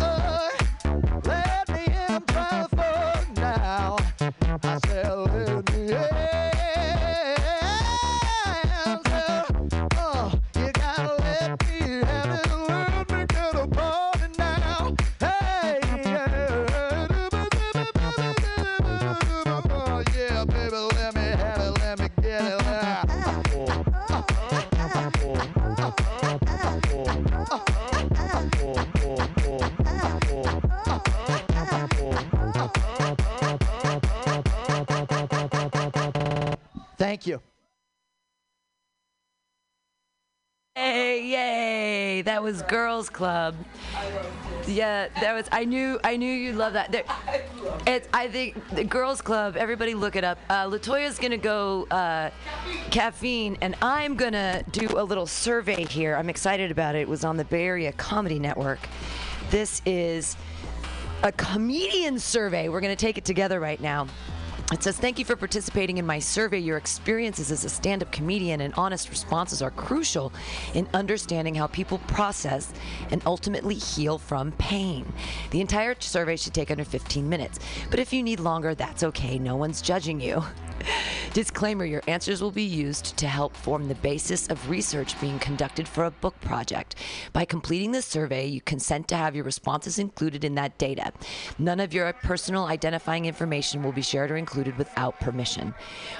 [37.03, 37.41] Thank you.
[40.73, 42.21] Hey, yay!
[42.21, 43.55] That was Girls Club.
[44.65, 45.49] Yeah, that was.
[45.51, 45.99] I knew.
[46.05, 46.93] I knew you'd love that.
[46.93, 47.03] There,
[47.85, 48.07] it's.
[48.13, 49.57] I think the Girls Club.
[49.57, 50.37] Everybody, look it up.
[50.49, 52.29] Uh, Latoya's gonna go uh,
[52.89, 56.15] caffeine, and I'm gonna do a little survey here.
[56.15, 57.01] I'm excited about it.
[57.01, 58.79] It was on the Bay Area Comedy Network.
[59.49, 60.37] This is
[61.21, 62.69] a comedian survey.
[62.69, 64.07] We're gonna take it together right now.
[64.73, 66.57] It says, Thank you for participating in my survey.
[66.57, 70.33] Your experiences as a stand up comedian and honest responses are crucial
[70.73, 72.73] in understanding how people process
[73.11, 75.05] and ultimately heal from pain.
[75.51, 77.59] The entire survey should take under 15 minutes,
[77.91, 79.37] but if you need longer, that's okay.
[79.37, 80.43] No one's judging you.
[81.33, 85.87] Disclaimer Your answers will be used to help form the basis of research being conducted
[85.87, 86.95] for a book project.
[87.31, 91.11] By completing this survey, you consent to have your responses included in that data.
[91.57, 95.73] None of your personal identifying information will be shared or included without permission.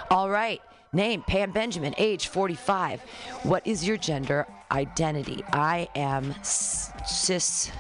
[0.10, 0.62] All right.
[0.96, 3.02] Name Pam Benjamin, age 45.
[3.42, 5.44] What is your gender identity?
[5.52, 7.72] I am cis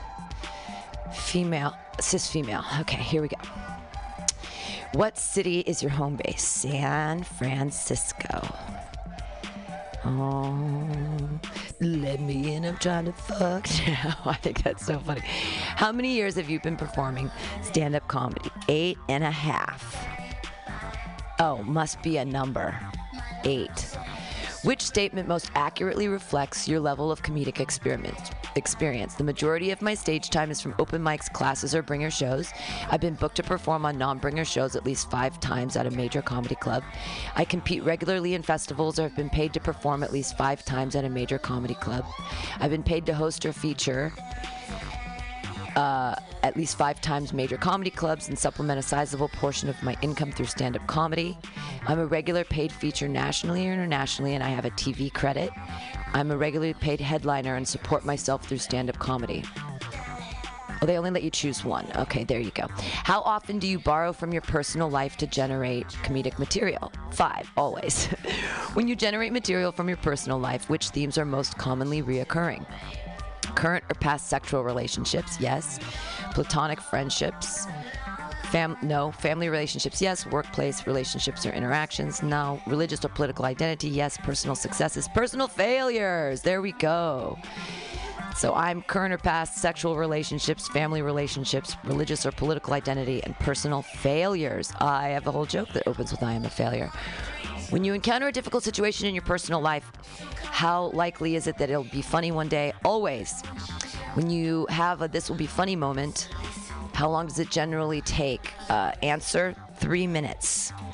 [1.13, 1.75] female.
[1.99, 2.63] Cis female.
[2.79, 3.37] Okay, here we go.
[4.93, 6.43] What city is your home base?
[6.43, 8.47] San Francisco.
[10.05, 11.29] Oh,
[11.79, 12.65] let me in.
[12.65, 14.17] I'm trying to fuck now.
[14.25, 15.21] I think that's so funny.
[15.23, 17.31] How many years have you been performing
[17.61, 18.49] stand up comedy?
[18.67, 20.22] Eight and a half.
[21.39, 22.79] Oh, must be a number.
[23.43, 23.97] Eight.
[24.63, 29.15] Which statement most accurately reflects your level of comedic experience?
[29.15, 32.49] The majority of my stage time is from open mics, classes, or bringer shows.
[32.89, 35.91] I've been booked to perform on non bringer shows at least five times at a
[35.91, 36.83] major comedy club.
[37.35, 40.95] I compete regularly in festivals or have been paid to perform at least five times
[40.95, 42.05] at a major comedy club.
[42.59, 44.13] I've been paid to host or feature
[45.75, 49.95] uh, at least five times major comedy clubs and supplement a sizable portion of my
[50.01, 51.37] income through stand up comedy.
[51.87, 55.49] I'm a regular paid feature nationally or internationally, and I have a TV credit.
[56.13, 59.43] I'm a regularly paid headliner and support myself through stand up comedy.
[60.81, 61.87] Oh, they only let you choose one.
[61.95, 62.67] Okay, there you go.
[63.05, 66.91] How often do you borrow from your personal life to generate comedic material?
[67.11, 68.07] Five, always.
[68.73, 72.65] when you generate material from your personal life, which themes are most commonly reoccurring?
[73.45, 75.37] Current or past sexual relationships?
[75.39, 75.79] Yes.
[76.33, 77.67] Platonic friendships?
[78.51, 79.11] Fam- no.
[79.11, 80.01] Family relationships?
[80.01, 80.25] Yes.
[80.25, 82.21] Workplace relationships or interactions?
[82.21, 82.61] No.
[82.67, 83.89] Religious or political identity?
[83.89, 84.17] Yes.
[84.17, 85.07] Personal successes?
[85.07, 86.41] Personal failures?
[86.41, 87.37] There we go.
[88.35, 93.83] So I'm current or past sexual relationships, family relationships, religious or political identity, and personal
[93.83, 94.71] failures.
[94.79, 96.89] I have a whole joke that opens with I am a failure.
[97.73, 99.91] When you encounter a difficult situation in your personal life,
[100.43, 102.71] how likely is it that it'll be funny one day?
[102.85, 103.41] Always.
[104.13, 106.29] When you have a this will be funny moment,
[106.93, 108.53] how long does it generally take?
[108.69, 110.71] Uh, answer three minutes.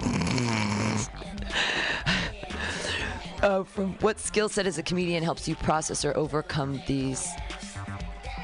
[3.43, 7.27] uh, from what skill set as a comedian helps you process or overcome these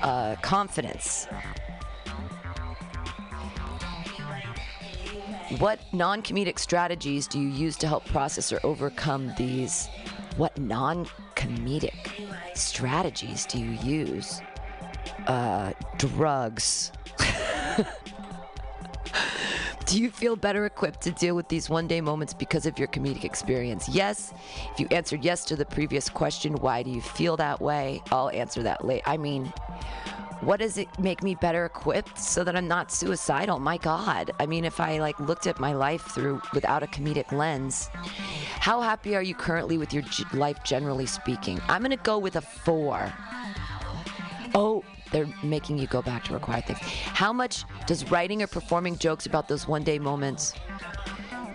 [0.02, 1.30] uh, confidence?
[5.60, 9.88] What non comedic strategies do you use to help process or overcome these?
[10.38, 11.06] What non
[11.36, 11.94] comedic
[12.56, 14.42] strategies do you use?
[15.28, 16.92] Uh, drugs.
[19.86, 22.88] Do you feel better equipped to deal with these one day moments because of your
[22.88, 23.88] comedic experience?
[23.88, 24.34] Yes.
[24.74, 28.02] If you answered yes to the previous question, why do you feel that way?
[28.12, 29.04] I'll answer that later.
[29.06, 29.54] I mean,
[30.46, 33.60] what does it make me better equipped so that I'm not suicidal?
[33.60, 34.30] My God.
[34.40, 37.90] I mean, if I like looked at my life through without a comedic lens,
[38.60, 41.60] how happy are you currently with your g- life generally speaking?
[41.68, 43.12] I'm going to go with a four.
[44.54, 46.80] Oh, they're making you go back to required things.
[46.80, 50.54] How much does writing or performing jokes about those one day moments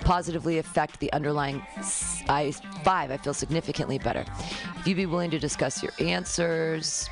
[0.00, 1.62] positively affect the underlying
[2.28, 2.52] I
[2.82, 3.12] five?
[3.12, 4.24] I feel significantly better.
[4.78, 7.08] If you'd be willing to discuss your answers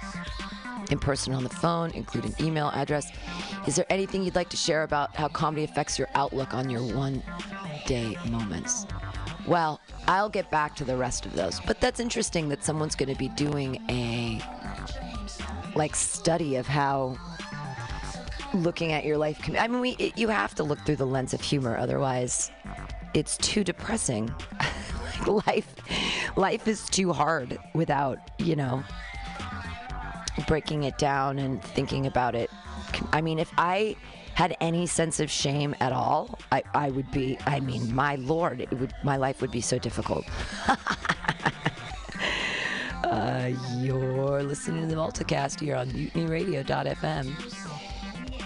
[0.91, 3.11] in person on the phone, include an email address,
[3.67, 6.83] is there anything you'd like to share about how comedy affects your outlook on your
[6.83, 7.23] one
[7.87, 8.87] day moments?
[9.47, 13.13] Well, I'll get back to the rest of those, but that's interesting that someone's going
[13.13, 14.41] to be doing a
[15.75, 17.17] like study of how
[18.55, 21.07] looking at your life can i mean we it, you have to look through the
[21.07, 22.51] lens of humor otherwise
[23.15, 24.33] it's too depressing
[25.29, 25.75] like life
[26.37, 28.83] life is too hard without you know
[30.47, 32.51] breaking it down and thinking about it
[33.13, 33.97] i mean if i
[34.35, 38.61] had any sense of shame at all i, I would be i mean my lord
[38.61, 40.25] it would my life would be so difficult
[43.05, 47.33] Uh, you're listening to the Multicast here on MutinyRadio.fm.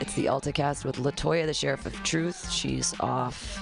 [0.01, 2.49] It's the Alticast with Latoya, the Sheriff of Truth.
[2.49, 3.59] She's off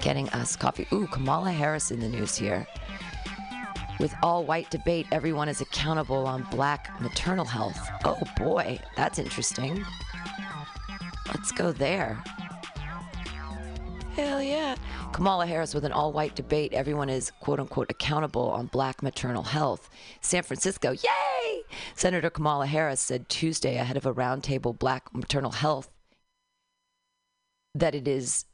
[0.00, 0.88] getting us coffee.
[0.92, 2.66] Ooh, Kamala Harris in the news here.
[4.00, 7.78] With all white debate, everyone is accountable on black maternal health.
[8.04, 9.84] Oh boy, that's interesting.
[11.28, 12.22] Let's go there.
[14.16, 14.76] Hell yeah.
[15.12, 16.72] Kamala Harris with an all white debate.
[16.72, 19.88] Everyone is quote unquote accountable on black maternal health.
[20.20, 21.62] San Francisco, yay!
[21.94, 25.90] Senator Kamala Harris said Tuesday ahead of a roundtable black maternal health
[27.74, 28.44] that it is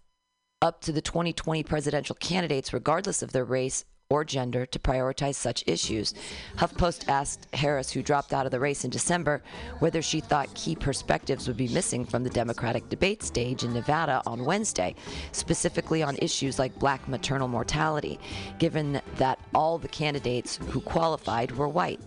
[0.63, 5.63] up to the 2020 presidential candidates, regardless of their race or gender, to prioritize such
[5.69, 6.15] issues.
[6.57, 9.41] HuffPost asked Harris, who dropped out of the race in December,
[9.79, 14.21] whether she thought key perspectives would be missing from the Democratic debate stage in Nevada
[14.27, 14.97] on Wednesday,
[15.31, 18.19] specifically on issues like black maternal mortality,
[18.59, 22.01] given that all the candidates who qualified were white.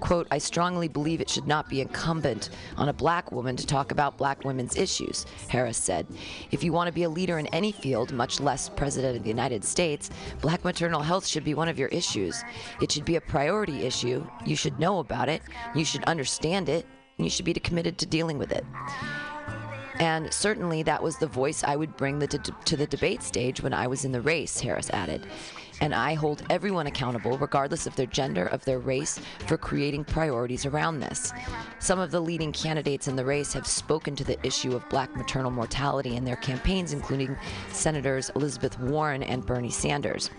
[0.00, 3.92] Quote, I strongly believe it should not be incumbent on a black woman to talk
[3.92, 6.06] about black women's issues, Harris said.
[6.50, 9.28] If you want to be a leader in any field, much less president of the
[9.28, 10.10] United States,
[10.40, 12.42] black maternal health should be one of your issues.
[12.80, 14.26] It should be a priority issue.
[14.44, 15.42] You should know about it,
[15.74, 16.86] you should understand it,
[17.18, 18.64] and you should be committed to dealing with it.
[19.98, 23.72] And certainly that was the voice I would bring the to the debate stage when
[23.72, 25.26] I was in the race, Harris added.
[25.82, 29.18] And I hold everyone accountable, regardless of their gender, of their race,
[29.48, 31.32] for creating priorities around this.
[31.80, 35.16] Some of the leading candidates in the race have spoken to the issue of black
[35.16, 37.36] maternal mortality in their campaigns, including
[37.72, 40.30] Senators Elizabeth Warren and Bernie Sanders.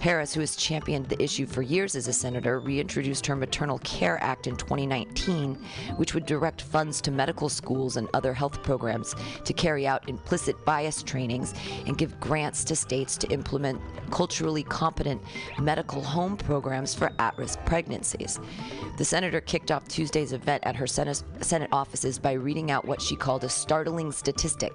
[0.00, 4.22] Harris, who has championed the issue for years as a senator, reintroduced her Maternal Care
[4.22, 5.54] Act in 2019,
[5.96, 9.14] which would direct funds to medical schools and other health programs
[9.46, 11.54] to carry out implicit bias trainings
[11.86, 15.22] and give grants to states to implement culturally competent
[15.60, 18.40] medical home programs for at risk pregnancies.
[18.98, 23.00] The senator kicked off Tuesday's event at her Senate, Senate offices by reading out what
[23.00, 24.72] she called a startling statistic.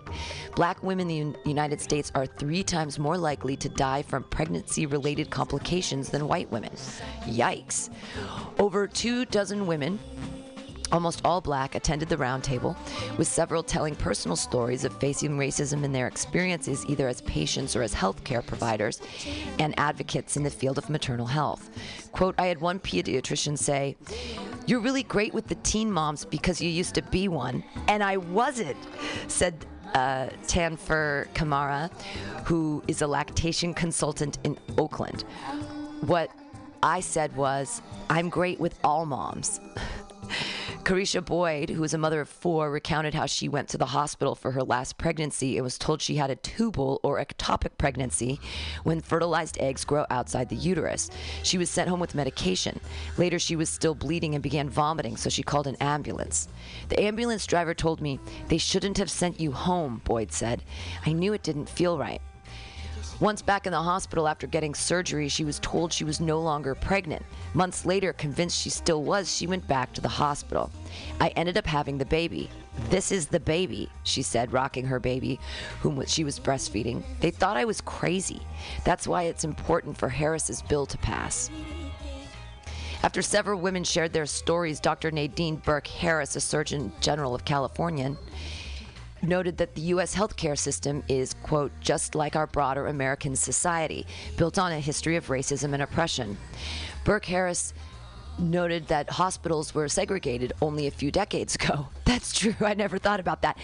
[0.55, 4.85] Black women in the United States are three times more likely to die from pregnancy
[4.85, 6.71] related complications than white women.
[7.23, 7.89] Yikes.
[8.57, 9.99] Over two dozen women
[10.95, 12.73] Almost all black attended the roundtable,
[13.17, 17.81] with several telling personal stories of facing racism in their experiences either as patients or
[17.81, 19.01] as healthcare providers
[19.59, 21.69] and advocates in the field of maternal health.
[22.13, 23.97] Quote, I had one pediatrician say,
[24.67, 28.15] You're really great with the teen moms because you used to be one, and I
[28.15, 28.77] wasn't,
[29.27, 29.65] said
[29.95, 31.91] uh, Tanfer Kamara,
[32.45, 35.23] who is a lactation consultant in Oakland.
[35.99, 36.31] What
[36.81, 39.59] I said was, I'm great with all moms.
[40.85, 44.35] Carisha Boyd, who is a mother of four, recounted how she went to the hospital
[44.35, 48.39] for her last pregnancy and was told she had a tubal or ectopic pregnancy
[48.83, 51.09] when fertilized eggs grow outside the uterus.
[51.41, 52.79] She was sent home with medication.
[53.17, 56.47] Later, she was still bleeding and began vomiting, so she called an ambulance.
[56.89, 58.19] The ambulance driver told me,
[58.49, 60.61] They shouldn't have sent you home, Boyd said.
[61.03, 62.21] I knew it didn't feel right.
[63.21, 66.75] Once back in the hospital after getting surgery, she was told she was no longer
[66.75, 67.23] pregnant.
[67.53, 70.69] Months later, convinced she still was, she went back to the hospital.
[71.21, 72.49] I ended up having the baby.
[72.89, 75.39] This is the baby, she said, rocking her baby,
[75.79, 77.03] whom she was breastfeeding.
[77.21, 78.41] They thought I was crazy.
[78.83, 81.49] That's why it's important for Harris's bill to pass.
[83.01, 85.09] After several women shared their stories, Dr.
[85.09, 88.17] Nadine Burke Harris, a Surgeon General of California,
[89.27, 90.15] noted that the U.S.
[90.15, 94.05] healthcare system is, quote, just like our broader American society,
[94.37, 96.37] built on a history of racism and oppression.
[97.03, 97.73] Burke Harris
[98.37, 101.87] noted that hospitals were segregated only a few decades ago.
[102.05, 102.55] That's true.
[102.61, 103.57] I never thought about that.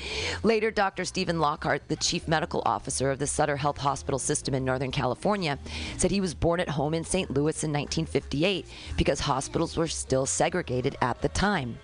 [0.43, 1.05] Later, Dr.
[1.05, 5.59] Stephen Lockhart, the chief medical officer of the Sutter Health Hospital System in Northern California,
[5.97, 7.29] said he was born at home in St.
[7.29, 8.65] Louis in 1958
[8.97, 11.77] because hospitals were still segregated at the time.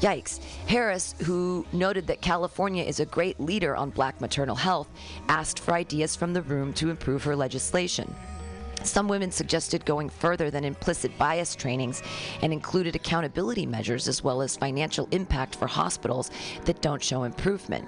[0.00, 0.42] Yikes.
[0.66, 4.88] Harris, who noted that California is a great leader on black maternal health,
[5.28, 8.14] asked for ideas from the room to improve her legislation.
[8.84, 12.02] Some women suggested going further than implicit bias trainings
[12.42, 16.30] and included accountability measures as well as financial impact for hospitals
[16.66, 17.86] that don't show improvement.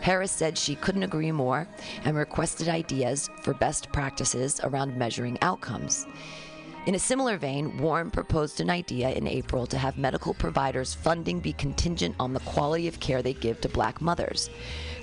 [0.00, 1.68] Harris said she couldn't agree more
[2.04, 6.06] and requested ideas for best practices around measuring outcomes.
[6.86, 11.38] In a similar vein, Warren proposed an idea in April to have medical providers' funding
[11.38, 14.48] be contingent on the quality of care they give to black mothers.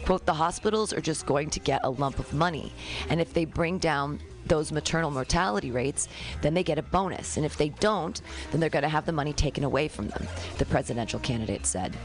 [0.04, 2.74] Quote, the hospitals are just going to get a lump of money,
[3.10, 6.08] and if they bring down those maternal mortality rates,
[6.42, 7.38] then they get a bonus.
[7.38, 10.28] And if they don't, then they're going to have the money taken away from them,
[10.58, 11.96] the presidential candidate said.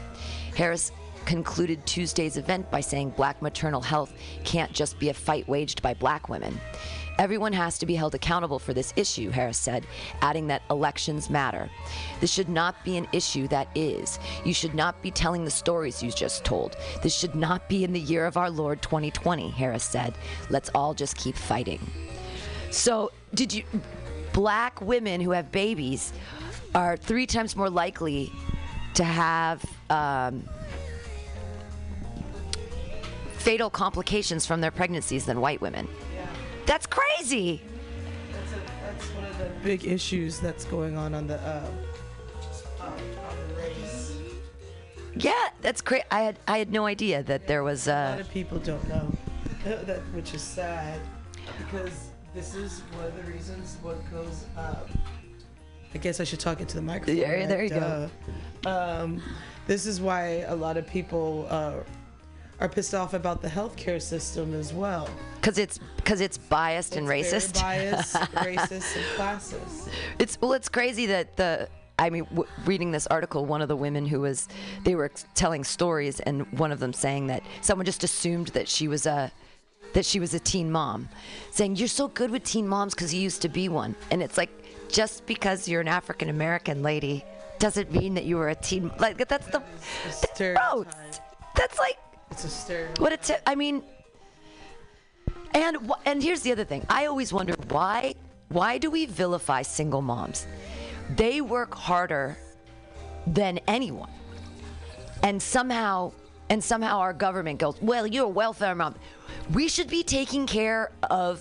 [0.55, 0.91] Harris
[1.25, 4.13] concluded Tuesday's event by saying black maternal health
[4.43, 6.59] can't just be a fight waged by black women.
[7.19, 9.85] Everyone has to be held accountable for this issue, Harris said,
[10.21, 11.69] adding that elections matter.
[12.19, 14.19] This should not be an issue that is.
[14.43, 16.75] You should not be telling the stories you just told.
[17.03, 20.15] This should not be in the year of our Lord 2020, Harris said.
[20.49, 21.79] Let's all just keep fighting.
[22.71, 23.63] So, did you.
[24.33, 26.11] Black women who have babies
[26.73, 28.31] are three times more likely
[28.95, 30.49] to have um,
[33.37, 35.87] fatal complications from their pregnancies than white women.
[36.65, 37.61] That's crazy.
[38.83, 41.67] That's one of the big issues that's going on on the uh,
[42.81, 42.93] on
[43.49, 44.15] the race.
[45.15, 46.03] Yeah, that's great.
[46.11, 48.87] I had I had no idea that there was A uh, lot of people don't
[48.87, 49.11] know
[49.63, 50.99] that, which is sad
[51.57, 54.89] because this is one of the reasons what goes up.
[55.93, 57.17] I guess I should talk into the microphone.
[57.17, 58.09] Yeah, there you go.
[58.65, 59.21] Um,
[59.67, 61.75] this is why a lot of people uh,
[62.59, 65.09] are pissed off about the healthcare system as well.
[65.35, 67.61] because it's because it's biased and It's very racist.
[67.61, 69.89] biased, racist, and classist.
[70.19, 71.69] It's well, it's crazy that the.
[71.99, 74.47] I mean, w- reading this article, one of the women who was,
[74.83, 78.87] they were telling stories, and one of them saying that someone just assumed that she
[78.87, 79.31] was a,
[79.93, 81.07] that she was a teen mom,
[81.51, 84.39] saying you're so good with teen moms because you used to be one, and it's
[84.39, 84.49] like,
[84.89, 87.23] just because you're an African American lady,
[87.59, 88.91] doesn't mean that you were a teen.
[88.97, 89.61] Like that's the,
[90.03, 90.87] that's gross.
[91.55, 91.99] That's like,
[92.33, 93.29] It's a what it's.
[93.45, 93.83] I mean,
[95.53, 96.83] and wh- and here's the other thing.
[96.89, 98.15] I always wonder why
[98.49, 100.47] why do we vilify single moms?
[101.15, 102.35] They work harder
[103.27, 104.09] than anyone.
[105.21, 106.13] And somehow
[106.49, 108.95] and somehow our government goes, "Well, you're a welfare mom."
[109.53, 111.39] We should be taking care of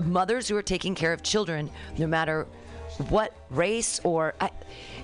[0.00, 2.48] mothers who are taking care of children no matter
[3.10, 4.50] what race or I,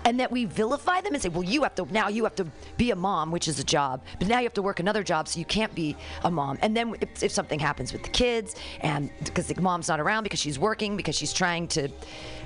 [0.04, 2.46] and that we vilify them and say, well, you have to now you have to
[2.76, 5.28] be a mom, which is a job, but now you have to work another job,
[5.28, 6.58] so you can't be a mom.
[6.62, 10.22] And then if, if something happens with the kids, and because the mom's not around
[10.22, 11.88] because she's working, because she's trying to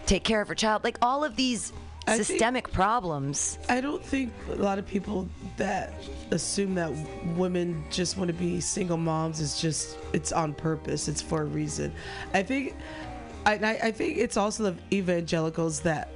[0.06, 1.72] take care of her child, like all of these
[2.06, 3.58] I think- systemic problems.
[3.68, 5.92] I don't think a lot of people that
[6.32, 6.90] assume that
[7.36, 11.06] women just want to be single moms is just it's on purpose.
[11.06, 11.92] It's for a reason.
[12.34, 12.74] I think,
[13.46, 16.10] I I think it's also the evangelicals that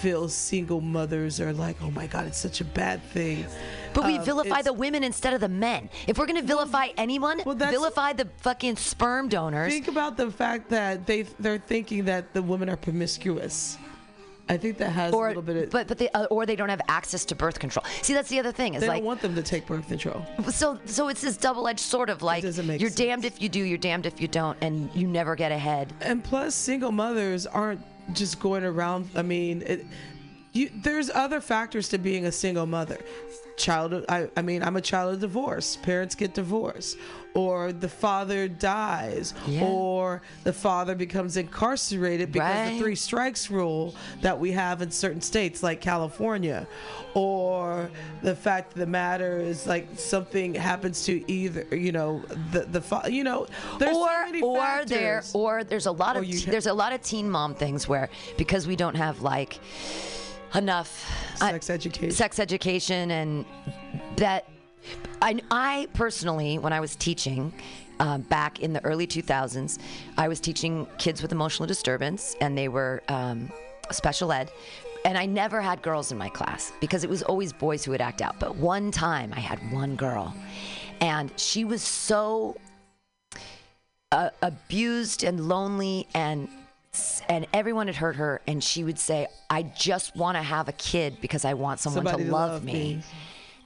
[0.00, 3.44] feel single mothers are like, oh my god, it's such a bad thing.
[3.92, 5.90] But we Um, vilify the women instead of the men.
[6.06, 9.72] If we're gonna vilify anyone, vilify the fucking sperm donors.
[9.72, 13.76] Think about the fact that they they're thinking that the women are promiscuous.
[14.48, 15.70] I think that has or, a little bit of.
[15.70, 17.84] but but they uh, or they don't have access to birth control.
[18.02, 18.74] See, that's the other thing.
[18.74, 20.24] Is They like don't want them to take birth control.
[20.50, 24.06] so so it's this double-edged sort of like you're damned if you do, you're damned
[24.06, 25.92] if you don't, and you never get ahead.
[26.00, 27.80] And plus, single mothers aren't
[28.14, 29.08] just going around.
[29.14, 29.86] I mean, it,
[30.52, 32.98] you, there's other factors to being a single mother.
[33.56, 35.76] Child, I, I mean, I'm a child of divorce.
[35.76, 36.96] Parents get divorced,
[37.34, 39.64] or the father dies, Yeah.
[39.64, 42.70] or the father becomes incarcerated because Right.
[42.72, 46.66] the three strikes rule that we have in certain states, like California,
[47.12, 47.90] or
[48.22, 52.22] the fact of the matter is like something happens to either, you know,
[52.52, 53.46] the the fa- you know,
[53.78, 56.50] there's or so many or there or there's a lot oh, of Or you te-
[56.50, 58.08] there's a lot of teen mom things where
[58.38, 59.60] because we don't have like
[60.54, 62.10] enough sex education.
[62.10, 63.44] sex education and
[64.16, 64.48] that
[65.22, 67.52] I, I personally when I was teaching
[67.98, 69.78] um, back in the early 2000s
[70.16, 73.50] I was teaching kids with emotional disturbance and they were um,
[73.90, 74.50] special ed.
[75.04, 78.02] And I never had girls in my class because it was always boys who would
[78.02, 78.38] act out.
[78.38, 80.34] But one time I had one girl
[81.00, 82.56] and she was so
[84.12, 86.48] uh, abused and lonely and
[87.28, 90.72] and everyone had hurt her and she would say i just want to have a
[90.72, 92.72] kid because i want someone Somebody to love, love me.
[92.72, 93.02] me.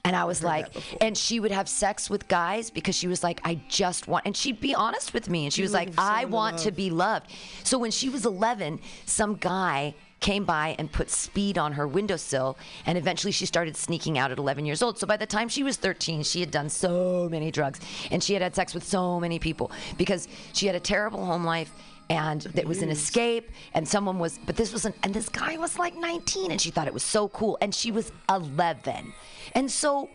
[0.03, 3.23] and i was heard like and she would have sex with guys because she was
[3.23, 5.89] like i just want and she'd be honest with me and she You're was like
[5.97, 7.31] i someone to want to be loved
[7.63, 12.57] so when she was 11 some guy came by and put speed on her windowsill
[12.85, 15.63] and eventually she started sneaking out at 11 years old so by the time she
[15.63, 17.79] was 13 she had done so many drugs
[18.11, 21.43] and she had had sex with so many people because she had a terrible home
[21.43, 21.73] life
[22.09, 25.57] and it was an escape and someone was but this was an and this guy
[25.57, 29.13] was like 19 and she thought it was so cool and she was 11
[29.53, 30.09] and so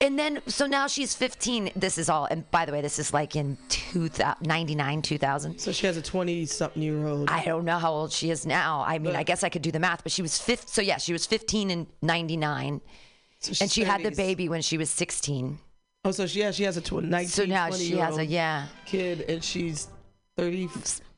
[0.00, 3.12] and then so now she's 15 this is all and by the way this is
[3.12, 7.28] like in 2000, 99 2000 So she has a 20 something year old.
[7.30, 8.82] I don't know how old she is now.
[8.86, 10.68] I mean, I guess I could do the math, but she was fifth.
[10.68, 12.80] So yeah, she was 15 in 99,
[13.40, 15.58] she's and she had the baby when she was 16.
[16.04, 18.18] Oh, so she, yeah, she has a tw- 19, So now 20 she year has
[18.18, 18.66] a yeah.
[18.86, 19.86] kid, and she's
[20.36, 20.68] 30,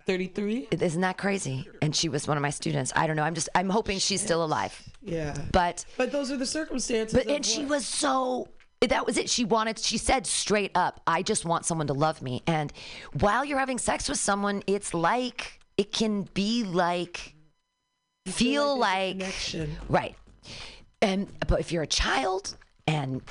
[0.07, 0.69] 33.
[0.71, 1.69] Isn't that crazy?
[1.81, 2.93] And she was one of my students.
[2.95, 3.23] I don't know.
[3.23, 4.81] I'm just I'm hoping she's still alive.
[5.03, 5.37] Yeah.
[5.53, 7.17] But But those are the circumstances.
[7.17, 8.49] but and she was so
[8.81, 9.31] that was it.
[9.31, 9.79] She wanted.
[9.79, 12.71] She said straight up, "I just want someone to love me." And
[13.21, 17.35] while you're having sex with someone, it's like it can be like
[18.27, 19.23] feel like,
[19.89, 20.17] right.
[21.01, 23.23] And but if you're a child and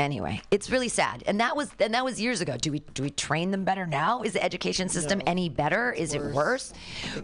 [0.00, 1.22] anyway, it's really sad.
[1.26, 2.56] And that was and that was years ago.
[2.56, 4.22] Do we do we train them better now?
[4.22, 5.92] Is the education system any better?
[5.92, 6.72] Is it worse?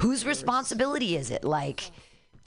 [0.00, 1.42] Whose responsibility is it?
[1.42, 1.90] Like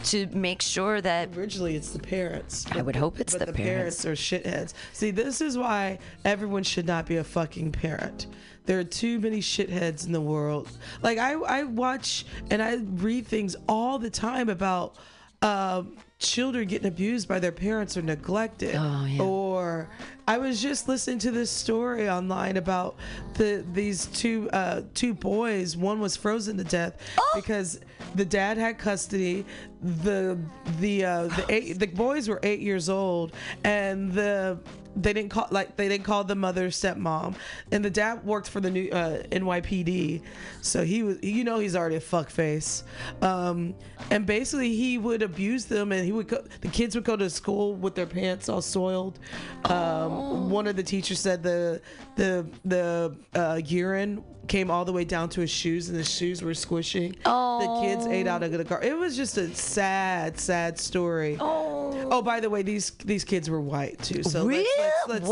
[0.06, 2.66] to make sure that originally it's the parents.
[2.72, 4.74] I would hope it's but the, the parents are shitheads.
[4.94, 8.28] See, this is why everyone should not be a fucking parent.
[8.66, 10.70] There are too many shitheads in the world.
[11.02, 14.96] Like I, I watch and I read things all the time about
[15.42, 18.76] um, children getting abused by their parents or neglected.
[18.78, 19.22] oh, yeah.
[19.22, 19.90] Or
[20.28, 22.98] I was just listening to this story online about
[23.36, 25.76] the these two uh, two boys.
[25.78, 26.98] One was frozen to death
[27.34, 27.80] because
[28.16, 29.46] the dad had custody.
[29.82, 30.38] The
[30.80, 33.34] the uh, the eight, the boys were eight years old,
[33.64, 34.60] and the
[34.96, 37.36] they didn't call like they didn't call the mother stepmom,
[37.72, 40.22] and the dad worked for the new uh, NYPD,
[40.62, 42.84] so he was you know he's already a fuck face,
[43.22, 43.74] um,
[44.12, 47.30] and basically he would abuse them, and he would go, the kids would go to
[47.30, 49.20] school with their pants all soiled.
[49.66, 51.82] Um, One of the teachers said the
[52.16, 56.42] the the uh, urine came all the way down to his shoes, and his shoes
[56.42, 57.16] were squishing.
[57.26, 57.82] Oh.
[57.82, 58.32] The kids ate oh.
[58.32, 58.82] out of the car.
[58.84, 61.38] It was just a sad, sad story.
[61.40, 64.24] Oh, oh by the way, these these kids were white too.
[64.24, 64.68] So let's-
[65.08, 65.30] let's, let's,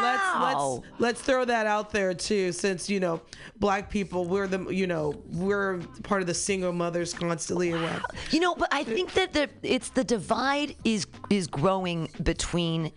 [0.00, 3.20] let's, let's let's throw that out there too, since you know
[3.58, 8.02] black people we're the you know we're part of the single mothers constantly around.
[8.30, 12.92] You know, but I think that the it's the divide is is growing between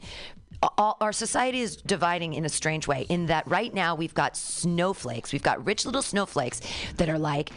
[0.78, 4.36] all, our society is dividing in a strange way in that right now we've got
[4.38, 5.32] snowflakes.
[5.32, 6.62] We've got rich little snowflakes
[6.98, 7.52] that are like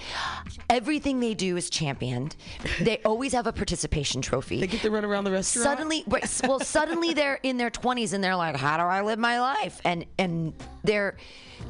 [0.70, 2.36] everything they do is championed.
[2.80, 4.60] They always have a participation trophy.
[4.60, 5.64] They get to run around the restaurant?
[5.64, 9.40] Suddenly well suddenly they're in their 20s and they're like how do i live my
[9.40, 9.80] life?
[9.84, 10.52] And and
[10.84, 11.16] they're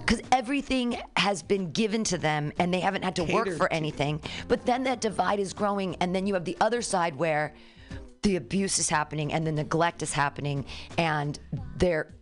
[0.00, 3.72] because everything has been given to them and they haven't had to work Catered for
[3.72, 4.20] anything.
[4.48, 7.54] But then that divide is growing and then you have the other side where
[8.26, 10.64] the abuse is happening and the neglect is happening
[10.98, 11.38] and
[11.76, 12.12] they're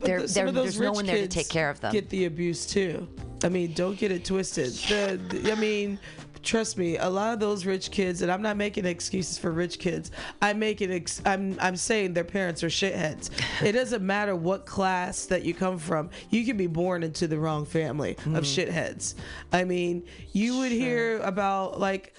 [0.00, 3.08] the- there's no one there to take care of them Get the abuse too.
[3.44, 4.72] I mean, don't get it twisted.
[4.72, 6.00] The, the- I mean,
[6.42, 9.78] trust me, a lot of those rich kids, and I'm not making excuses for rich
[9.78, 10.10] kids.
[10.42, 13.30] I'm making, ex- I'm, I'm saying their parents are shitheads.
[13.62, 16.10] it doesn't matter what class that you come from.
[16.30, 18.38] You can be born into the wrong family of mm-hmm.
[18.38, 19.14] shitheads.
[19.52, 22.14] I mean, you would hear about like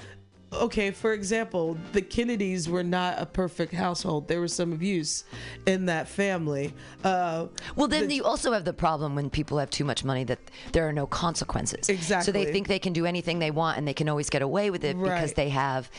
[0.62, 4.28] okay, for example, the Kennedys were not a perfect household.
[4.28, 5.24] There was some abuse
[5.66, 6.74] in that family.
[7.04, 10.40] Uh, well, then you also have the problem when people have too much money that
[10.72, 11.90] there are no consequences.
[11.90, 12.26] Exactly.
[12.26, 14.70] So they think they can do anything they want and they can always get away
[14.70, 15.90] with it because they have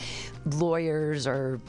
[0.44, 1.60] lawyers or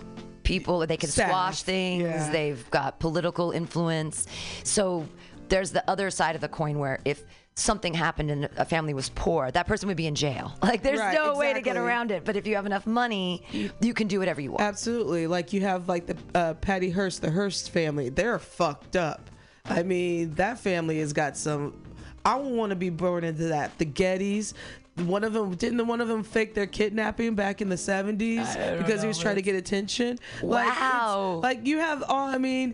[0.43, 2.03] people they can Staff, squash things.
[2.03, 2.31] yeah.
[2.31, 4.27] They've got political influence.
[4.63, 5.07] So
[5.49, 7.23] there's the other side of the coin where if
[7.57, 10.53] something happened and a family was poor, that person would be in jail.
[10.61, 12.23] Like there's Right, no way to get around it.
[12.23, 13.43] But if you have enough money,
[13.81, 14.61] you can do whatever you want.
[14.61, 15.27] Absolutely.
[15.27, 18.09] Like you have like the uh, Patty Hearst, the Hearst family.
[18.09, 19.29] They're fucked up.
[19.65, 21.81] I mean, that family has got some.
[22.23, 23.77] I don't want to be born into that.
[23.77, 24.53] The Gettys.
[24.97, 28.55] One of them didn't one of them fake their kidnapping back in the 70s I
[28.55, 30.17] don't because he was trying to get attention.
[30.41, 31.39] Like, it's- Wow.
[31.43, 32.27] Like, you have all.
[32.29, 32.73] I mean,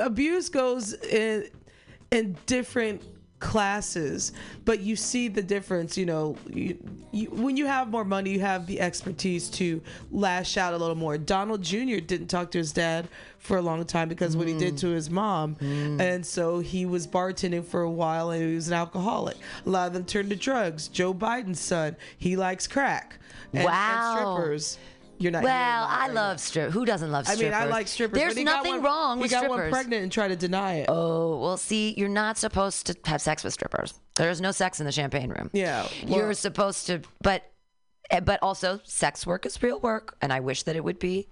[0.00, 1.48] abuse goes in
[2.12, 3.02] in different
[3.46, 4.32] classes
[4.64, 6.76] but you see the difference you know you,
[7.12, 10.96] you, when you have more money you have the expertise to lash out a little
[10.96, 11.16] more.
[11.16, 13.06] Donald jr didn't talk to his dad
[13.38, 14.80] for a long time because what he did mm.
[14.80, 15.54] to his mom.
[15.56, 16.00] Mm.
[16.00, 19.36] And so he was bartending for a while and he was an alcoholic.
[19.64, 20.88] A lot of them turned to drugs.
[20.88, 23.20] Joe biden's son he likes crack
[23.52, 24.78] and, and strippers
[25.18, 26.70] you're not well, I right love strip.
[26.72, 27.54] Who doesn't love strippers?
[27.54, 28.18] I mean, I like strippers.
[28.18, 30.80] There's but he got nothing one- wrong he got one pregnant and tried to deny
[30.80, 30.86] it.
[30.88, 33.94] Oh, well, see, you're not supposed to have sex with strippers.
[34.16, 35.50] There's no sex in the champagne room.
[35.52, 37.44] Yeah, you're supposed to, but
[38.10, 41.28] eh, but also sex work is real work, and I wish that it would be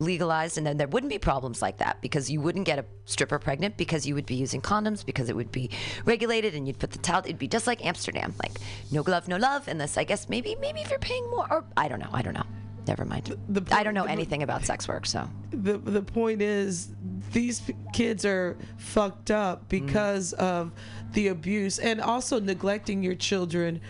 [0.00, 3.38] legalized, and then there wouldn't be problems like that because you wouldn't get a stripper
[3.38, 5.70] pregnant because you would be using condoms because it would be
[6.04, 7.22] regulated, and you'd put the towel.
[7.24, 8.52] It'd be just like Amsterdam, like
[8.90, 9.68] no glove, no love.
[9.68, 12.22] And this, I guess, maybe maybe if you're paying more, or I don't know, I
[12.22, 12.46] don't know.
[12.86, 13.34] Never mind.
[13.72, 15.28] I don't know anything about sex work, so.
[15.50, 16.88] the the point is
[17.32, 17.62] these
[17.92, 19.68] kids are fucked up mm.
[19.68, 20.72] because of
[21.12, 23.80] the abuse and also neglecting your children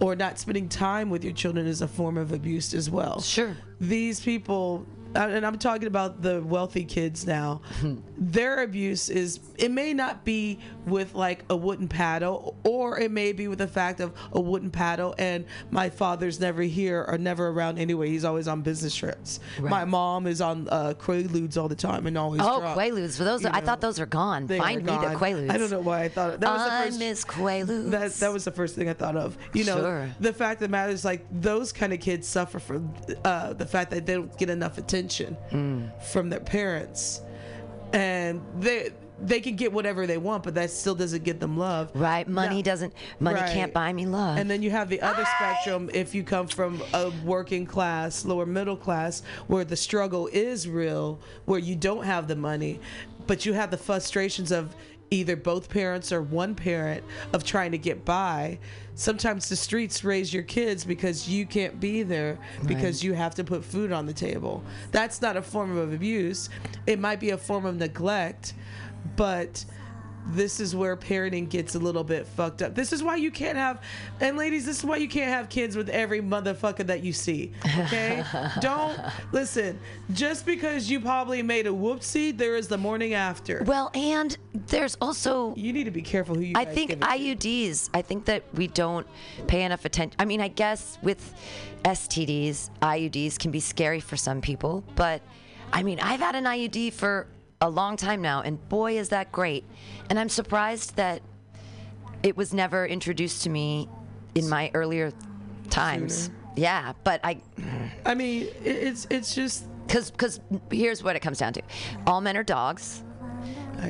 [0.00, 3.20] or not spending time with your children is a form of abuse as well.
[3.20, 3.56] Sure.
[3.80, 7.62] These people and I'm talking about the wealthy kids now.
[8.18, 13.32] their abuse is it may not be with like a wooden paddle, or it may
[13.32, 17.48] be with the fact of a wooden paddle, and my father's never here or never
[17.48, 18.08] around anyway.
[18.08, 19.40] He's always on business trips.
[19.58, 19.70] Right.
[19.70, 22.40] My mom is on uh, Quaaludes all the time and always.
[22.42, 22.78] Oh, drunk.
[22.78, 23.16] Quaaludes.
[23.16, 24.46] For those, You I know, thought those are gone.
[24.48, 24.98] Find me the.
[25.16, 25.50] Quaaludes.
[25.50, 26.98] I don't know why I thought that was the I first.
[26.98, 27.90] miss Quaaludes.
[27.90, 29.36] That, that was the first thing I thought of.
[29.54, 30.10] You know, Sure.
[30.20, 32.92] the fact of the matter is like those kind of kids suffer from
[33.24, 36.02] uh, the fact that they don't get enough attention Mm.
[36.02, 37.20] from their parents,
[37.92, 38.90] and they
[39.22, 41.90] they can get whatever they want, but that still doesn't get them love.
[41.94, 42.94] Right, money Now- doesn't.
[43.18, 43.52] Money Right.
[43.52, 44.38] can't buy me love.
[44.38, 48.46] And then you have the other spectrum if you come from a working class, lower
[48.46, 52.80] middle class, where the struggle is real, where you don't have the money,
[53.26, 54.74] but you have the frustrations of
[55.10, 58.58] either both parents or one parent of trying to get by.
[58.94, 63.44] Sometimes the streets raise your kids because you can't be there because you have to
[63.44, 64.62] put food on the table.
[64.92, 66.48] That's not a form of abuse.
[66.86, 68.54] It might be a form of neglect,
[69.16, 69.64] but
[70.28, 72.74] this is where parenting gets a little bit fucked up.
[72.74, 73.82] This is why you can't have,
[74.20, 77.52] and ladies, this is why you can't have kids with every motherfucker that you see.
[77.78, 78.24] Okay?
[78.60, 78.98] Don't
[79.32, 79.78] listen.
[80.12, 83.62] Just because you probably made a whoopsie, there is the morning after.
[83.64, 86.52] Well, and there's also you need to be careful who you.
[86.54, 87.06] I think it to.
[87.06, 87.90] IUDs.
[87.94, 89.06] I think that we don't
[89.46, 90.16] pay enough attention.
[90.18, 91.34] I mean, I guess with
[91.84, 95.22] STDs, IUDs can be scary for some people, but
[95.72, 97.26] I mean, I've had an IUD for
[97.60, 99.64] a long time now, and boy, is that great.
[100.08, 101.22] And I'm surprised that
[102.22, 103.88] it was never introduced to me
[104.34, 105.12] in my earlier
[105.68, 106.24] times.
[106.24, 106.36] Sooner.
[106.56, 107.40] Yeah, but I.
[108.04, 111.62] I mean, it's it's just because because here's what it comes down to:
[112.06, 113.02] all men are dogs.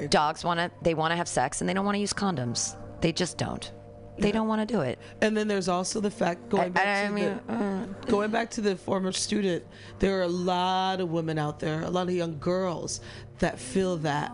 [0.09, 2.77] Dogs want to they want to have sex and they don't want to use condoms.
[3.01, 3.73] They just don't.
[4.19, 4.99] They don't want to do it.
[5.23, 7.87] And then there's also the fact going back I to mean, the, uh.
[8.07, 9.65] going back to the former student,
[9.99, 13.01] there are a lot of women out there, a lot of young girls
[13.41, 14.33] that feel that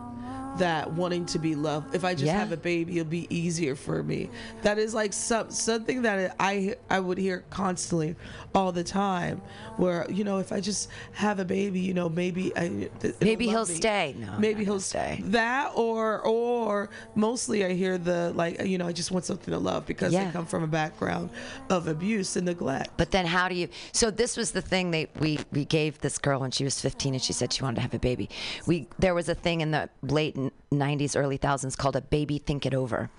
[0.59, 1.95] that wanting to be loved.
[1.95, 2.37] If I just Yeah.
[2.39, 4.29] have a baby, it'll be easier for me.
[4.63, 8.15] That is like some something that I I would hear constantly
[8.55, 9.41] all the time.
[9.77, 12.89] Where you know, if I just have a baby, you know, maybe I
[13.21, 13.75] Maybe he'll me.
[13.75, 14.15] stay.
[14.19, 15.21] No, maybe he'll stay.
[15.25, 19.59] That or or mostly I hear the like you know I just want something to
[19.59, 20.25] love because Yeah.
[20.25, 21.29] they come from a background
[21.69, 22.91] of abuse and neglect.
[22.97, 26.17] But then how do you so this was the thing they we we gave this
[26.17, 28.29] girl when she was 15 and she said she wanted to have a baby.
[28.65, 30.35] We there was a thing in the late
[30.71, 33.09] 90s early thousands called a baby think it over.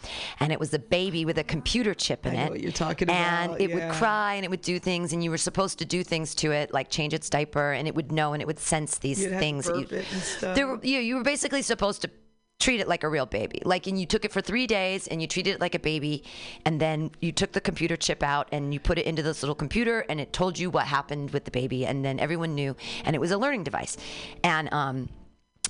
[0.41, 2.51] And it was a baby with a computer chip in I know it.
[2.51, 5.31] what you're talking and about, it would cry and it would do things and you
[5.31, 8.33] were supposed to do things to it like change its diaper and it would know
[8.33, 10.55] and it would sense these You'd things that you, it and stuff.
[10.55, 12.11] There were, you, you were basically supposed to
[12.59, 13.63] treat it like a real baby.
[13.65, 16.25] Like, and you took it for three days and you treated it like a baby,
[16.65, 19.55] and then you took the computer chip out and you put it into this little
[19.55, 23.15] computer, and it told you what happened with the baby, and then everyone knew, and
[23.15, 23.97] it was a learning device.
[24.43, 25.09] And um,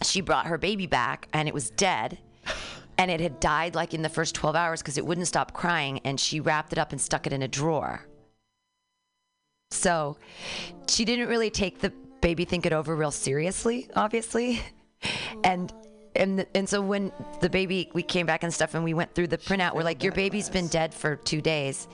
[0.03, 2.19] she brought her baby back, and it was dead.
[2.97, 6.01] And it had died like in the first 12 hours because it wouldn't stop crying.
[6.05, 8.05] And she wrapped it up and stuck it in a drawer.
[9.71, 10.17] So
[10.89, 14.61] she didn't really take the baby think it over real seriously, obviously.
[15.45, 15.73] And
[16.17, 19.29] and and so when the baby we came back and stuff and we went through
[19.29, 21.87] the printout, we're like, Your baby's been dead for two days.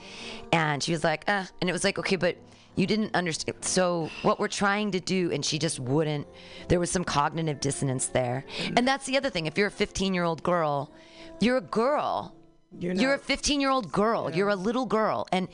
[0.51, 2.35] And she was like, uh and it was like, Okay, but
[2.75, 6.27] you didn't understand so what we're trying to do and she just wouldn't
[6.67, 8.45] there was some cognitive dissonance there.
[8.75, 9.45] And that's the other thing.
[9.45, 10.91] If you're a fifteen year old girl,
[11.39, 12.34] you're a girl.
[12.79, 14.29] You're, a 15 year old girl.
[14.31, 15.47] You're a little girl, and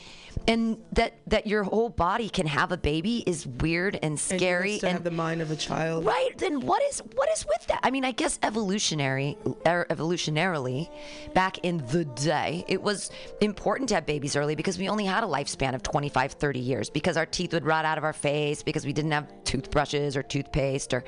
[0.47, 4.73] and that that your whole body can have a baby is weird and And scary.
[4.81, 6.05] and have the mind of a child.
[6.05, 6.35] Right.
[6.37, 7.79] Then what is what is with that?
[7.83, 9.37] I mean, I guess evolutionary
[9.67, 10.89] er, evolutionarily,
[11.33, 13.11] back in the day, it was
[13.41, 16.89] important to have babies early because we only had a lifespan of 25, 30 years
[16.89, 20.23] because our teeth would rot out of our face because we didn't have toothbrushes or
[20.23, 21.03] toothpaste or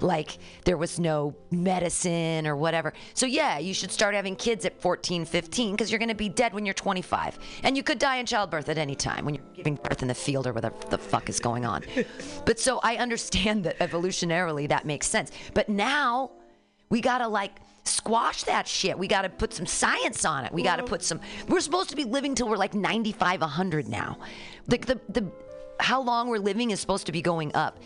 [0.00, 2.92] like there was no medicine or whatever.
[3.14, 6.28] So yeah, you should start having kids at 14, 15 because you're going to be
[6.28, 7.38] dead when you're 25.
[7.62, 10.14] And you could die in childbirth at any time when you're giving birth in the
[10.14, 11.82] field or whatever the fuck is going on.
[12.44, 15.30] but so I understand that evolutionarily that makes sense.
[15.54, 16.30] But now
[16.88, 17.52] we got to like
[17.84, 18.98] squash that shit.
[18.98, 20.52] We got to put some science on it.
[20.52, 20.90] We got to mm-hmm.
[20.90, 24.18] put some We're supposed to be living till we're like 95 100 now.
[24.68, 25.30] Like the the
[25.78, 27.78] how long we're living is supposed to be going up.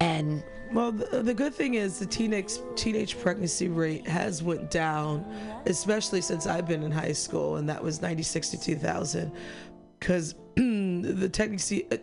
[0.00, 0.42] And
[0.72, 5.24] Well, the, the good thing is the teenage teenage pregnancy rate has went down,
[5.66, 9.32] especially since I've been in high school, and that was 96 to 2000.
[9.98, 11.96] Because the pregnancy, uh,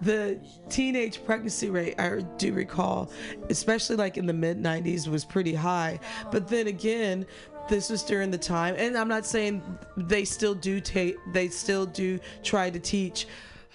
[0.00, 3.10] the teenage pregnancy rate, I do recall,
[3.48, 6.00] especially like in the mid 90s, was pretty high.
[6.32, 7.26] But then again,
[7.68, 9.62] this was during the time, and I'm not saying
[9.96, 13.26] they still do take, they still do try to teach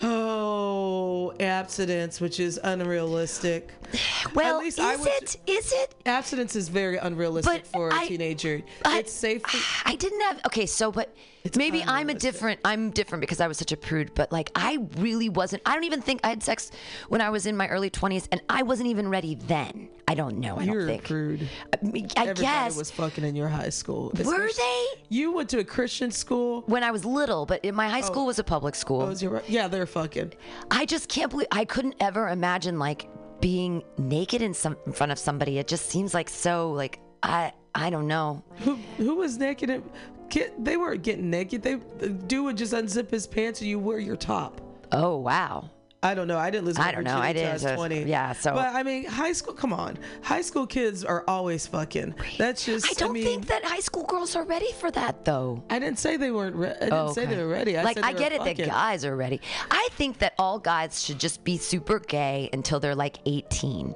[0.04, 3.72] Oh, abstinence, which is unrealistic.
[4.36, 5.38] Well, At least I is would- it?
[5.48, 5.96] Is it?
[6.06, 8.62] Abstinence is very unrealistic for a I- teenager.
[8.86, 9.42] I- it's safe.
[9.42, 9.58] For,
[9.90, 11.14] I didn't have okay, so but
[11.56, 14.78] maybe I'm a different I'm different because I was such a prude, but like I
[14.98, 16.72] really wasn't I don't even think I had sex
[17.10, 19.90] when I was in my early 20s and I wasn't even ready then.
[20.08, 20.58] I don't know.
[20.58, 21.04] I You're don't a think.
[21.06, 21.42] prude.
[21.44, 24.12] Uh, I, mean, I Everybody guess was fucking in your high school.
[24.24, 24.86] Were they?
[25.08, 26.64] You went to a Christian school.
[26.66, 28.06] when I was little, but in my high oh.
[28.06, 29.04] school was a public school.
[29.04, 30.34] Oh, is your, yeah, they're fucking.
[30.70, 33.08] I just can't believe I couldn't ever imagine like
[33.42, 35.58] being naked in some in front of somebody.
[35.58, 38.44] It just seems like so like I I don't know.
[38.60, 39.70] Who who was naked?
[39.70, 39.90] And,
[40.30, 41.62] kid, they weren't getting naked.
[41.62, 44.62] They the dude would just unzip his pants and you wear your top.
[44.92, 45.70] Oh wow.
[46.04, 46.40] I don't know.
[46.40, 46.80] I didn't lose.
[46.80, 47.20] I don't know.
[47.20, 48.02] I didn't, was uh, Twenty.
[48.04, 49.54] yeah, so- But I mean, high school.
[49.54, 52.16] Come on, high school kids are always fucking.
[52.40, 52.90] That's just.
[52.90, 55.64] I don't mean, think that high school girls are ready for that though.
[55.70, 56.56] I didn't say they weren't.
[56.56, 57.78] Re- I didn't Oh, say they were ready.
[57.78, 59.42] I like said I get it that guys are ready.
[59.70, 63.94] I think that all guys should just be super gay until they're like 18.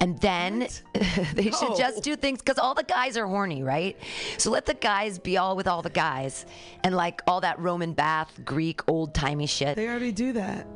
[0.00, 0.60] And then
[1.34, 3.98] they should just do things cuz all the guys are horny, right?
[4.38, 6.46] So let the guys be all with all the guys
[6.82, 9.76] and like all that Roman bath, Greek, old-timey shit.
[9.76, 10.66] They already do that.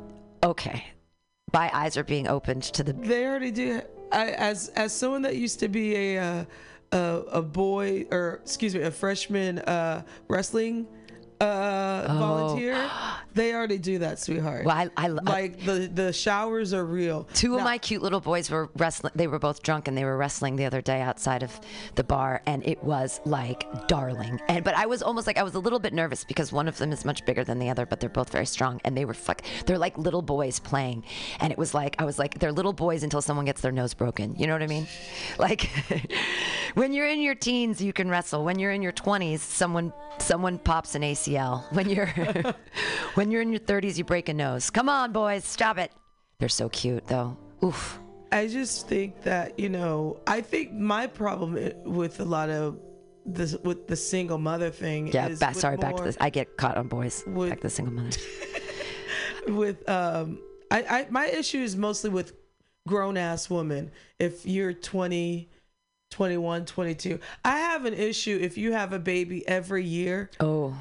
[0.43, 0.85] Okay.
[1.53, 3.81] My eyes are being opened to the They already do.
[4.11, 6.45] I, as as someone that used to be a uh,
[6.91, 6.97] a,
[7.31, 10.87] a boy or excuse me a freshman uh, wrestling
[11.39, 12.17] uh, Oh.
[12.17, 12.89] volunteer,
[13.33, 14.65] they already do that, sweetheart.
[14.65, 17.25] Well, I, I, like the the showers are real.
[17.33, 19.13] Two of my cute little boys were wrestling.
[19.15, 21.57] They were both drunk and they were wrestling the other day outside of
[21.95, 24.39] the bar, and it was like darling.
[24.49, 26.77] And but I was almost like I was a little bit nervous because one of
[26.77, 29.13] them is much bigger than the other, but they're both very strong, and they were
[29.13, 29.41] fuck.
[29.65, 31.03] They're like little boys playing,
[31.39, 33.93] and it was like I was like they're little boys until someone gets their nose
[33.93, 34.35] broken.
[34.37, 34.87] You know what I mean?
[35.37, 35.69] Like
[36.73, 38.43] when you're in your teens, you can wrestle.
[38.43, 41.63] When you're in your 20s, someone someone pops an ACL.
[41.71, 42.07] When you're
[43.13, 44.69] when you're in your 30s, you break a nose.
[44.69, 45.91] Come on, boys, stop it.
[46.39, 47.37] They're so cute, though.
[47.63, 47.99] Oof.
[48.31, 50.19] I just think that you know.
[50.27, 52.79] I think my problem with a lot of
[53.25, 55.07] this with the single mother thing.
[55.07, 56.17] Yeah, is back, sorry, back to this.
[56.19, 57.23] I get caught on boys.
[57.25, 58.17] With- back to the single mother.
[59.47, 60.39] with um
[60.69, 62.33] I, I my issue is mostly with
[62.87, 65.49] grown ass women if you're 20
[66.11, 70.75] 21 22 i have an issue if you have a baby every year oh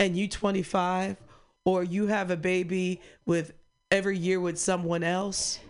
[0.00, 1.16] and you 25
[1.64, 3.52] or you have a baby with
[3.92, 5.60] every year with someone else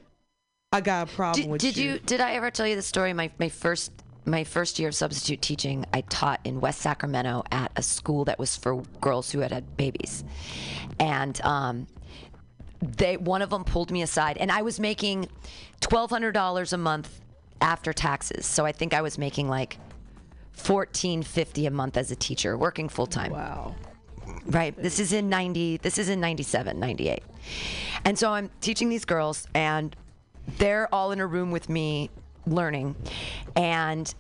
[0.73, 2.82] i got a problem Did, with did you you did I ever tell you the
[2.82, 3.12] story?
[3.12, 3.93] My my first
[4.24, 8.39] my first year of substitute teaching, I taught in West Sacramento at a school that
[8.39, 10.24] was for girls who had had babies,
[10.98, 11.86] and um,
[12.81, 15.28] they one of them pulled me aside, and I was making
[15.81, 17.20] twelve hundred dollars a month
[17.61, 18.47] after taxes.
[18.47, 19.78] So I think I was making like
[20.52, 23.32] fourteen fifty a month as a teacher, working full time.
[23.32, 23.74] Wow.
[24.46, 24.74] Right.
[24.76, 27.22] This is in 90, this is in 97, 98.
[28.04, 29.94] And so I'm teaching these girls, and
[30.58, 32.10] they're all in a room with me
[32.46, 32.96] learning.
[33.56, 34.12] And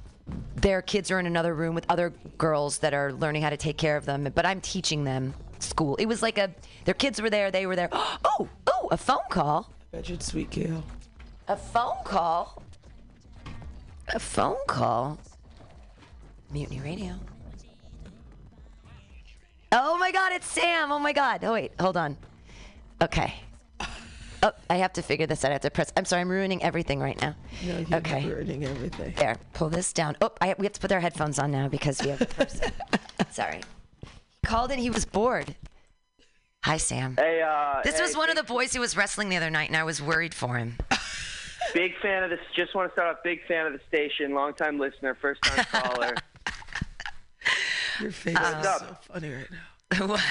[0.56, 3.76] their kids are in another room with other girls that are learning how to take
[3.76, 4.30] care of them.
[4.34, 5.96] But I'm teaching them school.
[5.96, 6.50] It was like a,
[6.84, 7.88] their kids were there, they were there.
[8.24, 9.70] Oh, oh, a phone call.
[9.90, 10.84] Bedford Sweet Kale.
[11.48, 12.62] A phone call.
[14.14, 15.18] A phone call.
[16.52, 17.14] Mutiny Radio.
[19.72, 20.90] Oh my God, it's Sam.
[20.90, 21.44] Oh my God.
[21.44, 22.16] Oh wait, hold on.
[23.00, 23.34] Okay.
[24.42, 25.50] Oh, I have to figure this out.
[25.50, 25.92] I have to press.
[25.96, 27.34] I'm sorry, I'm ruining everything right now.
[27.62, 28.26] No, you're okay.
[28.26, 29.12] ruining everything.
[29.16, 30.16] There, pull this down.
[30.22, 32.72] Oh, I, we have to put our headphones on now because we have the person.
[33.30, 33.60] sorry.
[34.42, 35.54] Called and he was bored.
[36.64, 37.16] Hi, Sam.
[37.18, 39.68] Hey, uh, This hey, was one of the boys who was wrestling the other night,
[39.68, 40.78] and I was worried for him.
[41.74, 42.40] big fan of this.
[42.54, 43.22] Just want to start off.
[43.22, 44.34] Big fan of the station.
[44.34, 45.14] Long time listener.
[45.14, 46.14] First time caller.
[48.00, 50.06] Your face Uh, is so funny right now.
[50.06, 50.22] what?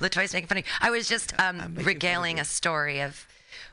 [0.00, 0.64] Latoya's making funny.
[0.80, 3.26] I was just um, regaling a story of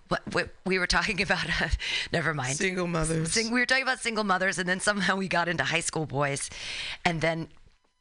[0.07, 1.45] what, what we were talking about.
[1.61, 1.68] Uh,
[2.14, 2.55] never mind.
[2.57, 3.34] Single mothers.
[3.34, 6.05] Sing, we were talking about single mothers, and then somehow we got into high school
[6.05, 6.49] boys,
[7.03, 7.49] and then.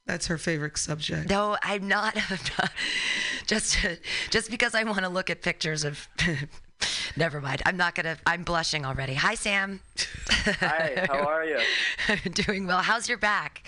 [0.06, 1.28] That's her favorite subject.
[1.28, 2.16] No, I'm not.
[2.30, 2.70] I'm not
[3.46, 3.76] just,
[4.30, 6.06] just because I want to look at pictures of.
[7.16, 7.62] Never mind.
[7.66, 8.18] I'm not gonna.
[8.24, 9.14] I'm blushing already.
[9.14, 9.80] Hi, Sam.
[10.60, 11.06] Hi.
[11.10, 11.58] How are you?
[12.08, 12.82] I'm doing well.
[12.82, 13.66] How's your back?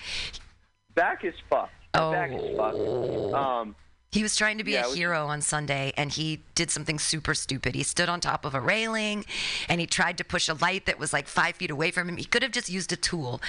[0.99, 1.73] Back is fucked.
[1.95, 2.11] My Oh.
[2.12, 3.35] Back is fucked.
[3.35, 3.77] Um.
[4.11, 6.99] He was trying to be Yeah, a was- hero on Sunday and he did something
[6.99, 7.75] super stupid.
[7.77, 9.25] He stood on top of a railing
[9.69, 12.16] and he tried to push a light that was like five feet away from him.
[12.16, 13.41] He could have just used a tool.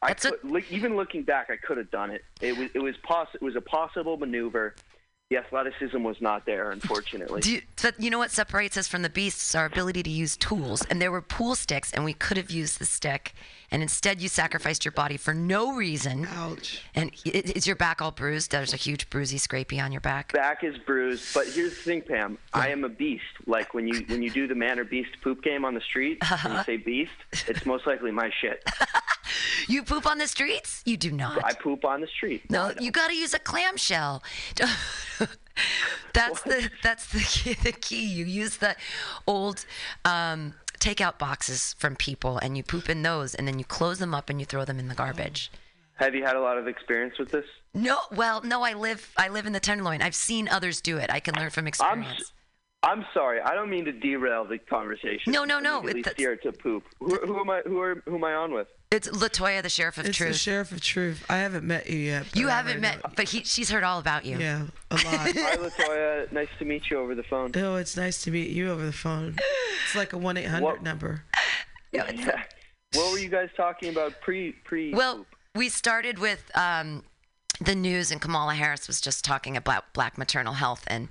[0.00, 2.24] I That's could, look, even looking back, I could have done it.
[2.40, 4.74] It was it was poss- it was a possible maneuver.
[5.32, 7.40] The athleticism was not there, unfortunately.
[7.40, 9.54] Do you, but you know what separates us from the beasts?
[9.54, 10.84] Our ability to use tools.
[10.90, 13.32] And there were pool sticks, and we could have used the stick.
[13.70, 16.26] And instead, you sacrificed your body for no reason.
[16.26, 16.82] Ouch.
[16.94, 18.50] And i- is your back all bruised?
[18.50, 20.34] There's a huge bruisey, scrapey on your back.
[20.34, 22.36] Back is bruised, but here's the thing, Pam.
[22.52, 23.24] I am a beast.
[23.46, 26.18] Like when you when you do the man or beast poop game on the street,
[26.20, 26.64] and you uh-huh.
[26.64, 27.12] say beast,
[27.48, 28.62] it's most likely my shit.
[29.68, 30.82] You poop on the streets?
[30.84, 31.44] You do not.
[31.44, 32.50] I poop on the street.
[32.50, 34.22] No, you got to use a clamshell.
[36.12, 38.04] that's the that's the key, the key.
[38.04, 38.76] You use the
[39.26, 39.64] old
[40.04, 44.14] um, takeout boxes from people, and you poop in those, and then you close them
[44.14, 45.50] up and you throw them in the garbage.
[45.96, 47.44] Have you had a lot of experience with this?
[47.74, 48.62] No, well, no.
[48.62, 50.02] I live I live in the Tenderloin.
[50.02, 51.10] I've seen others do it.
[51.10, 52.32] I can learn from experience.
[52.82, 53.40] I'm I'm sorry.
[53.40, 55.32] I don't mean to derail the conversation.
[55.32, 56.84] No, no, no, Immediately it- steer it to poop.
[56.98, 57.62] Who, who am I?
[57.64, 58.66] Who are who am I on with?
[58.92, 60.32] It's Latoya, the sheriff of It's truth.
[60.32, 61.24] the sheriff of truth.
[61.30, 62.26] I haven't met you yet.
[62.36, 64.38] you I haven't met, but he, she's heard all about you.
[64.38, 65.04] Yeah, a lot.
[65.06, 66.30] Hi, Latoya.
[66.30, 67.52] Nice to meet you over the phone.
[67.56, 69.36] Oh, it's nice to meet you over the phone.
[69.84, 71.24] It's like a one eight hundred What- number.
[71.90, 72.10] Yeah.
[72.94, 74.92] What were you guys talking about pre pre?
[74.92, 75.24] Well,
[75.54, 77.02] we started with um,
[77.62, 81.08] the news, and Kamala Harris was just talking about black maternal health, and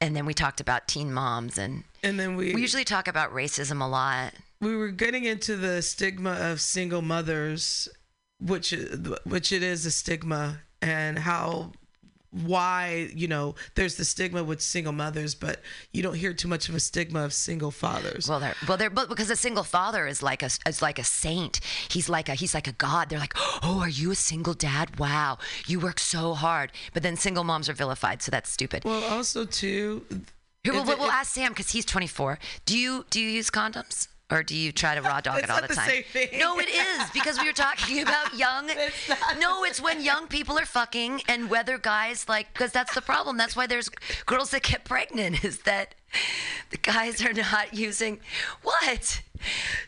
[0.00, 3.34] and then we talked about teen moms, and And then we we usually talk about
[3.34, 4.32] racism a lot.
[4.60, 7.88] We were getting into the stigma of single mothers,
[8.40, 8.74] which
[9.24, 11.72] which it is a stigma, and how
[12.30, 15.60] why you know there's the stigma with single mothers, but
[15.92, 18.28] you don't hear too much of a stigma of single fathers.
[18.28, 21.04] Well, they're well, they're but because a single father is like a is like a
[21.04, 21.60] saint.
[21.88, 23.08] He's like a he's like a god.
[23.08, 24.98] They're like, oh, are you a single dad?
[24.98, 26.72] Wow, you work so hard.
[26.92, 28.84] But then single moms are vilified, so that's stupid.
[28.84, 30.04] Well, also too.
[30.66, 32.38] We'll, we'll, we'll ask Sam because he's 24.
[32.66, 34.08] Do you do you use condoms?
[34.30, 35.88] Or do you try to raw dog it all not the the time?
[35.90, 36.28] same thing.
[36.38, 38.68] No, it is because we were talking about young.
[39.38, 43.36] no, it's when young people are fucking and whether guys like because that's the problem.
[43.36, 43.88] That's why there's
[44.26, 45.94] girls that get pregnant is that
[46.70, 48.20] the guys are not using
[48.62, 49.22] what.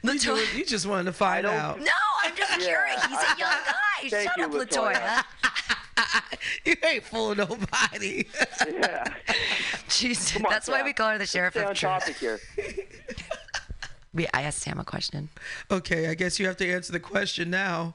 [0.03, 1.79] You, ju- you just wanted to find out.
[1.79, 1.87] No,
[2.25, 3.05] I'm just curious.
[3.05, 4.09] He's a young guy.
[4.09, 5.23] Thank Shut you, up, Latoya.
[5.45, 6.23] Latoya.
[6.65, 8.25] you ain't fooling nobody.
[8.67, 9.05] Yeah.
[9.89, 11.93] Jeez, on, that's why we call her the Let's sheriff stay of on truth.
[11.93, 12.41] topic here.
[14.15, 15.31] We, I asked Sam a question.
[15.71, 17.95] Okay, I guess you have to answer the question now.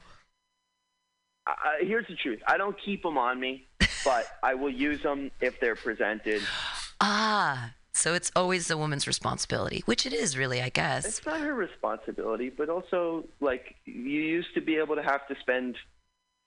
[1.46, 2.40] Uh, here's the truth.
[2.46, 3.66] I don't keep them on me,
[4.04, 6.42] but I will use them if they're presented.
[7.00, 11.04] Ah, so it's always the woman's responsibility, which it is really, I guess.
[11.04, 15.36] It's not her responsibility, but also like you used to be able to have to
[15.40, 15.76] spend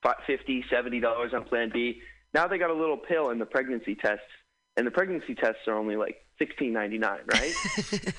[0.02, 2.02] fi- fifty, seventy dollars on Plan B.
[2.34, 4.26] Now they got a little pill in the pregnancy tests,
[4.76, 7.54] and the pregnancy tests are only like sixteen ninety nine, right?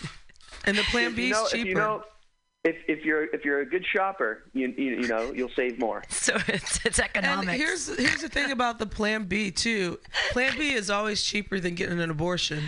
[0.66, 1.62] And the Plan If B you is know, cheaper.
[1.62, 2.04] If you know,
[2.64, 6.04] if, if you're if you're a good shopper, you you, you know you'll save more.
[6.10, 7.50] So it's, it's economics.
[7.50, 10.00] And here's here's the thing about the Plan B too.
[10.32, 12.64] Plan B is always cheaper than getting an abortion.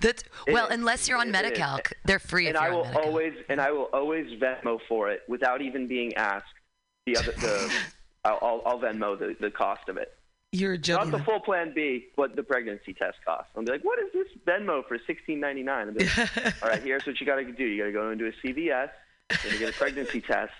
[0.00, 0.74] That's well, is.
[0.74, 1.42] unless you're on It is.
[1.42, 4.80] Medi-Cal, they're free and if I you're will on always and I will always Venmo
[4.88, 6.46] for it without even being asked.
[7.06, 7.72] The other the
[8.24, 10.17] I'll, I'll I'll Venmo the, the cost of it.
[10.52, 11.18] You're a Not gentleman.
[11.18, 13.48] the full Plan B, but the pregnancy test cost.
[13.54, 15.94] I'll be like, what is this Venmo for sixteen ninety nine?
[15.94, 16.18] Like,
[16.62, 17.64] All right, here's what you got to do.
[17.64, 18.88] You got to go into a CVS.
[19.44, 20.52] You're get a pregnancy test,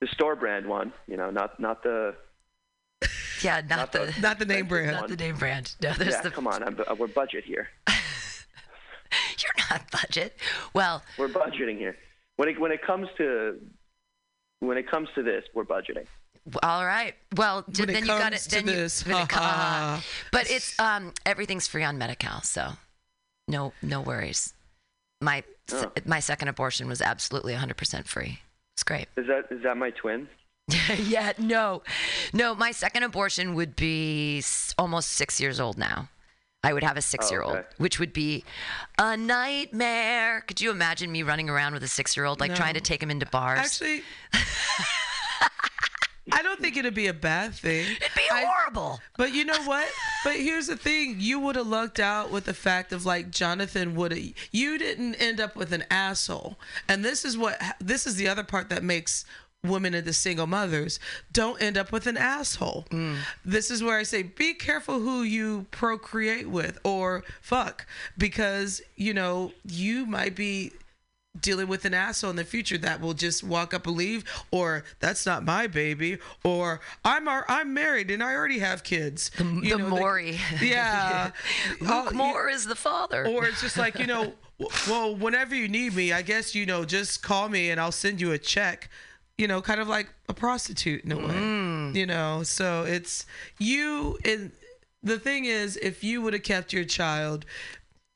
[0.00, 0.94] the store brand one.
[1.06, 2.14] You know, not not the
[3.42, 4.92] Yeah, not, not the, not the name brand.
[4.92, 5.74] not the name brand.
[5.82, 6.22] No, there's yeah.
[6.22, 7.68] the Come on, I'm, we're budget here.
[9.38, 10.38] you're not budget.
[10.72, 11.96] Well, We're budgeting here.
[12.36, 13.58] When it when it comes to
[14.60, 16.06] when it comes to this, we're budgeting.
[16.62, 17.14] All right.
[17.36, 18.36] Well, d- When it then you got it.
[18.36, 20.04] comes to Then you, this, when it co- ha-ha.
[20.32, 22.72] but it's um everything's free on Medi-Cal, so
[23.48, 24.52] no no worries.
[25.20, 25.42] My
[25.72, 25.90] Oh.
[26.04, 28.38] my second abortion was absolutely 100% free.
[28.76, 29.08] It's great.
[29.16, 30.28] Is that is that my twin?
[30.98, 31.82] yeah, no,
[32.32, 32.54] no.
[32.54, 34.42] My second abortion would be
[34.78, 36.08] almost six years old now.
[36.64, 37.66] I would have a six-year-old, okay.
[37.78, 38.42] which would be
[38.98, 40.40] a nightmare.
[40.48, 42.56] Could you imagine me running around with a six-year-old, like No.
[42.56, 43.60] trying to take him into bars?
[43.60, 44.02] Actually,
[46.32, 47.86] I don't think it'd be a bad thing.
[47.86, 49.00] It'd be horrible.
[49.16, 49.88] But you know what?
[50.24, 53.94] But here's the thing: you would have lucked out with the fact of like Jonathan
[53.94, 54.32] would have.
[54.50, 56.58] You didn't end up with an asshole,
[56.88, 57.60] and this is what.
[57.80, 59.24] This is the other part that makes
[59.64, 61.00] women into single mothers
[61.32, 62.86] don't end up with an asshole.
[62.90, 63.16] Mm.
[63.44, 67.86] This is where I say be careful who you procreate with or fuck
[68.16, 70.72] because you know you might be
[71.40, 74.84] dealing with an asshole in the future that will just walk up and leave or
[75.00, 79.30] that's not my baby or I'm ar- I'm married and I already have kids.
[79.38, 80.38] The, the Maury.
[80.60, 81.30] Yeah.
[81.80, 83.26] Luke you- Moore is the father.
[83.26, 84.32] or it's just like, you know,
[84.88, 88.20] well, whenever you need me, I guess, you know, just call me and I'll send
[88.20, 88.88] you a check.
[89.38, 91.34] You know, kind of like a prostitute in a way.
[91.34, 91.94] Mm.
[91.94, 93.26] You know, so it's
[93.58, 94.50] you and
[95.02, 97.44] the thing is, if you would have kept your child,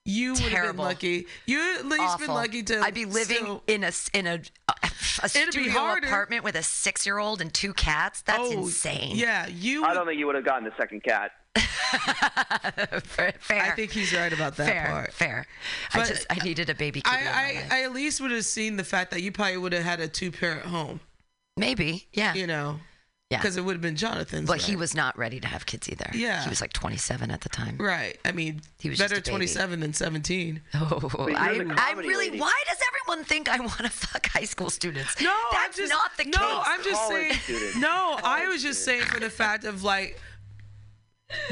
[0.05, 1.27] you would have been lucky.
[1.47, 2.81] You at least been lucky to.
[2.81, 4.41] I'd be living still- in a s- in a
[5.23, 8.23] a It'd studio apartment with a six year old and two cats.
[8.23, 9.17] That's Oh, insane.
[9.17, 9.85] Yeah, you.
[9.85, 11.33] I don't think you would have gotten the second cat.
[13.05, 13.63] fair, fair.
[13.63, 15.13] I think he's right about that fair, part.
[15.13, 15.47] Fair.
[15.95, 17.19] I just I needed a baby kitty.
[17.19, 17.65] in my I.
[17.71, 20.01] I, I at least would have seen the fact that you probably would have had
[20.01, 21.01] a two parent home.
[21.57, 22.35] Maybe, yeah.
[22.35, 22.79] You know,
[23.31, 23.39] Yeah.
[23.39, 24.48] because it would have been Jonathan's.
[24.48, 26.11] but he was not ready to have kids either.
[26.12, 26.43] Yeah.
[26.43, 27.77] He was like 27 at the time.
[27.78, 28.19] right.
[28.24, 29.47] I mean, He was better just a baby.
[29.47, 30.61] 27 than 17.
[30.74, 30.81] Oh,
[31.36, 32.24] I, the I comedy really.
[32.31, 32.40] lady.
[32.40, 35.20] Why does everyone think I want to fuck high school students?
[35.23, 36.40] No, that's I'm just, not the no, case.
[36.40, 37.35] No, I'm just College saying.
[37.61, 37.77] student.
[37.82, 40.20] No, I was just saying for the fact of like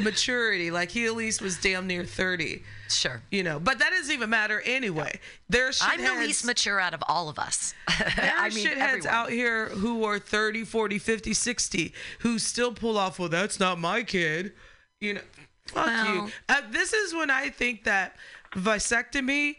[0.02, 0.70] maturity.
[0.70, 2.62] Like he at least was damn near 30.
[2.89, 3.23] Sure.
[3.31, 5.20] You know, but that doesn't even matter anyway.
[5.48, 7.74] There's I'm the least mature out of all of us.
[8.16, 9.09] There are I mean, shitheads everyone.
[9.09, 13.78] out here who are 30, 40, 50, 60 who still pull off, well, that's not
[13.78, 14.52] my kid.
[15.01, 15.20] You know,
[15.66, 16.31] fuck Well- you.
[16.48, 18.16] Uh, this is when I think that
[18.55, 19.56] vasectomy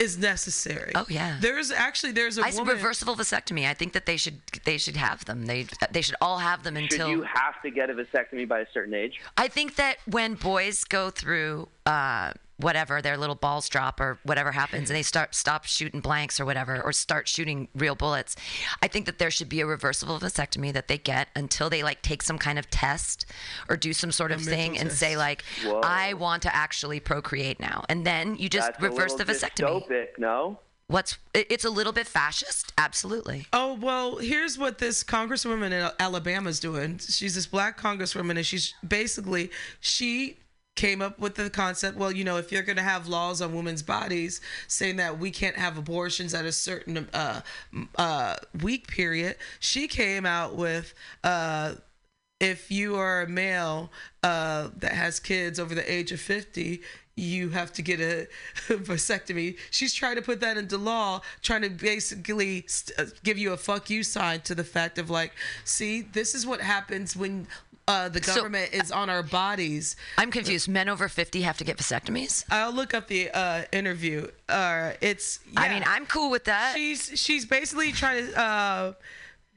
[0.00, 0.90] is necessary.
[0.96, 1.38] Oh yeah.
[1.40, 2.74] There's actually there's a I woman.
[2.74, 3.68] reversible vasectomy.
[3.68, 5.46] I think that they should they should have them.
[5.46, 8.60] They they should all have them Should until you have to get a vasectomy by
[8.60, 9.20] a certain age?
[9.38, 14.52] I think that when boys go through uh, whatever their little balls drop or whatever
[14.52, 18.36] happens, and they start stop shooting blanks or whatever, or start shooting real bullets,
[18.82, 22.02] I think that there should be a reversible vasectomy that they get until they like
[22.02, 23.26] take some kind of test
[23.68, 25.00] or do some sort of mental thing and test.
[25.00, 25.80] say like, Whoa.
[25.82, 29.86] I want to actually procreate now, and then you just That's reverse a the vasectomy.
[29.86, 30.58] dystopic, no?
[30.86, 33.46] What's it's a little bit fascist, absolutely.
[33.54, 36.98] Oh well, here's what this congresswoman in Alabama's doing.
[36.98, 39.50] She's this black congresswoman, and she's basically
[39.80, 40.36] she
[40.74, 41.96] came up with the concept.
[41.96, 45.30] Well, you know, if you're going to have laws on women's bodies saying that we
[45.30, 47.40] can't have abortions at a certain uh,
[47.96, 50.94] uh, week period, she came out with.
[51.22, 51.74] Uh,
[52.40, 53.90] if you are a male
[54.22, 56.82] uh, that has kids over the age of 50,
[57.16, 58.26] you have to get a
[58.68, 59.56] vasectomy.
[59.70, 62.66] She's trying to put that into law, trying to basically
[62.98, 65.32] uh, give you a fuck you sign to the fact of like,
[65.64, 67.46] see, this is what happens when
[67.86, 69.96] uh, the So- government is on our bodies.
[70.18, 70.68] I'm confused.
[70.68, 72.44] Men over 50 have to get vasectomies.
[72.50, 74.28] I'll look up the uh, interview.
[74.48, 75.40] Uh, it's.
[75.56, 76.74] I mean, I'm cool with that.
[76.76, 78.38] She's she's basically trying to.
[78.40, 78.92] Uh,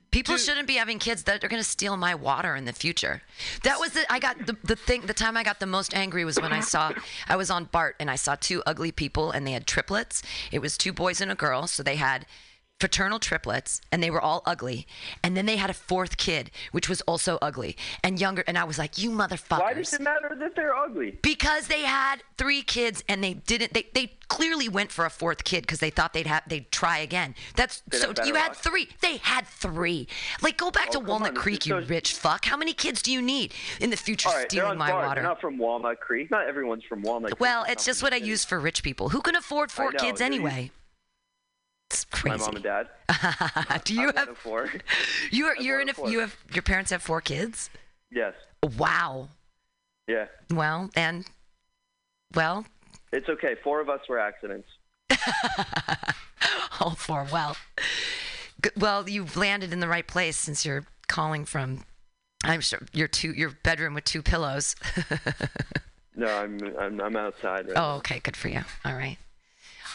[0.10, 3.22] People shouldn't be having kids that are going to steal my water in the future.
[3.64, 5.02] That was the I got the, the thing.
[5.02, 6.94] The time I got the most angry was when I saw
[7.28, 10.24] I was on Bart and I saw two ugly people and they had triplets.
[10.52, 12.26] It was two boys and a girl, so they had
[12.82, 14.86] fraternal triplets and they were all ugly.
[15.24, 18.44] And then they had a fourth kid, which was also ugly and younger.
[18.48, 19.60] And I was like, you motherfuckers.
[19.60, 21.18] Why does it matter that they're ugly?
[21.22, 23.74] Because they had three kids and they didn't.
[23.74, 27.00] They, they clearly went for a fourth kid because they thought they'd have they'd try
[27.00, 27.34] again.
[27.56, 28.58] That's They'd so you had luck.
[28.58, 28.90] three.
[29.02, 30.08] They had three.
[30.42, 32.46] Like go back Oh, to Walnut on, Creek, you so- rich fuck.
[32.46, 35.06] How many kids do you need in the future right, stealing my Bart.
[35.08, 35.22] water?
[35.22, 36.30] They're not from Walnut Creek.
[36.30, 37.40] Not everyone's from Walnut Creek.
[37.40, 40.22] well, it's just what I use for rich people who can afford four know, kids
[40.22, 40.72] anyway.
[41.90, 42.38] It's My crazy.
[42.40, 42.88] mom and dad.
[43.86, 44.70] do you I'm have four.
[45.32, 47.70] you're I'm you're in a you have your parents have four kids?
[48.12, 48.34] Yes.
[48.78, 49.30] Wow.
[50.08, 50.26] Yeah.
[50.52, 51.26] Well, and
[52.34, 52.66] well,
[53.12, 53.56] It's okay.
[53.64, 54.68] Four of us were accidents.
[56.80, 57.26] all four.
[57.32, 57.56] Well,
[58.76, 61.86] well, you've landed in the right place since you're calling from.
[62.44, 64.76] I'm sure your two your bedroom with two pillows.
[66.16, 67.68] No, I'm I'm, I'm outside.
[67.68, 68.62] Right oh, okay, good for you.
[68.84, 69.18] All right.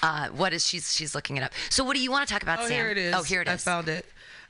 [0.03, 1.53] Uh, what is she's she's looking it up.
[1.71, 2.73] So what do you want to talk about, oh, Sam?
[2.73, 3.15] here it is.
[3.15, 3.55] Oh, here it is.
[3.55, 4.05] I found it.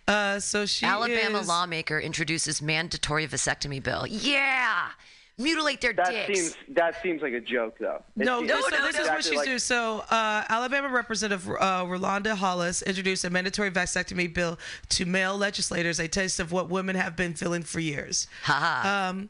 [0.09, 4.05] Uh, so she Alabama is, lawmaker introduces mandatory vasectomy bill.
[4.09, 4.89] Yeah,
[5.39, 6.41] mutilate their That dicks.
[6.41, 8.03] seems that seems like a joke though.
[8.19, 9.59] It No, seems this, so this is what she's like- doing.
[9.59, 14.59] So, uh, Alabama Representative uh, Rolanda Hollis introduced a mandatory vasectomy bill
[14.89, 18.27] to male legislators, a taste of what women have been feeling for years.
[18.45, 19.29] Ha Um,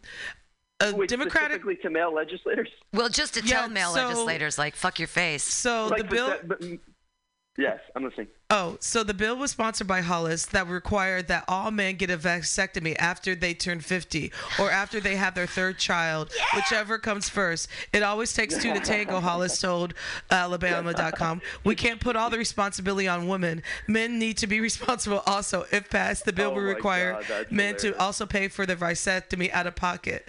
[0.83, 1.61] a Wait, Democratic.
[1.63, 2.69] specifically to male legislators.
[2.93, 5.45] Well, just to Yeah, tell male so- legislators, like, fuck your face.
[5.45, 6.27] So Like, the bill.
[6.29, 6.63] that- but-
[7.59, 8.29] yes, I'm listening.
[8.55, 12.19] Oh, so the bill was sponsored by Hollis that required that all men get a
[12.19, 14.31] vasectomy after they turn 50
[14.61, 17.67] or after they have their third child, whichever comes first.
[17.95, 19.95] It always takes two to tango, Hollis told
[20.31, 21.41] uh, Alabama.com.
[21.65, 23.63] We can't put all the responsibility on women.
[23.89, 25.65] Men need to be responsible also.
[25.73, 29.51] If passed, the bill Oh will require God, men to also pay for the vasectomy
[29.51, 30.29] out of pocket.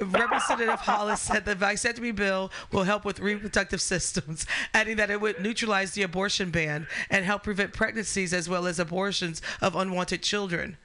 [0.00, 5.40] Representative Hollis said the vasectomy bill will help with reproductive systems, adding that it would
[5.40, 10.76] neutralize the abortion ban and help prevent pregnancies as well as abortions of unwanted children.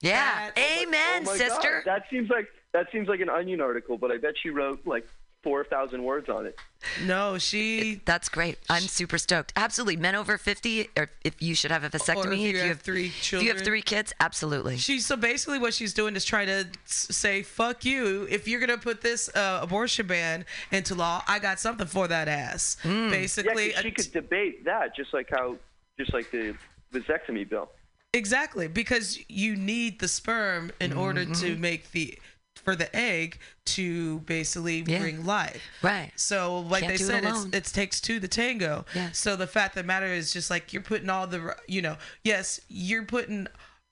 [0.00, 0.50] Yeah.
[0.58, 1.82] Amen, oh my sister.
[1.84, 4.86] God, that seems like that seems like an Onion article, but I bet she wrote
[4.86, 5.06] like
[5.42, 6.58] four thousand words on it.
[7.06, 8.02] No, she.
[8.04, 8.58] That's great.
[8.68, 9.52] I'm super stoked.
[9.56, 9.96] Absolutely.
[9.96, 13.40] Men over 50, or if you should have a vasectomy, if you have three children,
[13.40, 14.76] if you have three kids, absolutely.
[14.76, 18.76] She so basically what she's doing is trying to say fuck you if you're gonna
[18.76, 21.22] put this uh, abortion ban into law.
[21.26, 22.76] I got something for that ass.
[22.82, 23.08] Hmm.
[23.08, 25.56] Basically, yeah, 'cause she could debate that just like how,
[25.98, 26.54] just like the
[26.92, 27.70] vasectomy bill.
[28.12, 31.32] Exactly, because you need the sperm in order Mm-hmm.
[31.46, 32.18] to make the
[32.64, 35.60] for the egg to basically bring life.
[35.82, 36.10] Right.
[36.16, 38.86] So, like Can't they do it said, it's, it takes two to the tango.
[38.94, 39.10] Yeah.
[39.12, 41.96] So the fact of the matter is just like you're putting all the, you know,
[42.24, 43.46] yes, you're putting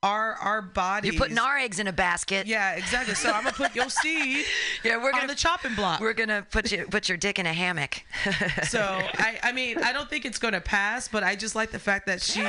[0.04, 1.12] our our bodies.
[1.12, 2.46] You're putting our eggs in a basket.
[2.46, 3.14] Yeah, exactly.
[3.14, 4.44] So I'm gonna put your seed.
[4.84, 6.00] Yeah, we're on gonna the chopping block.
[6.00, 8.02] We're gonna put you put your dick in a hammock.
[8.68, 11.70] So I, I mean, I don't think it's going to pass, but I just like
[11.70, 12.44] the fact that she,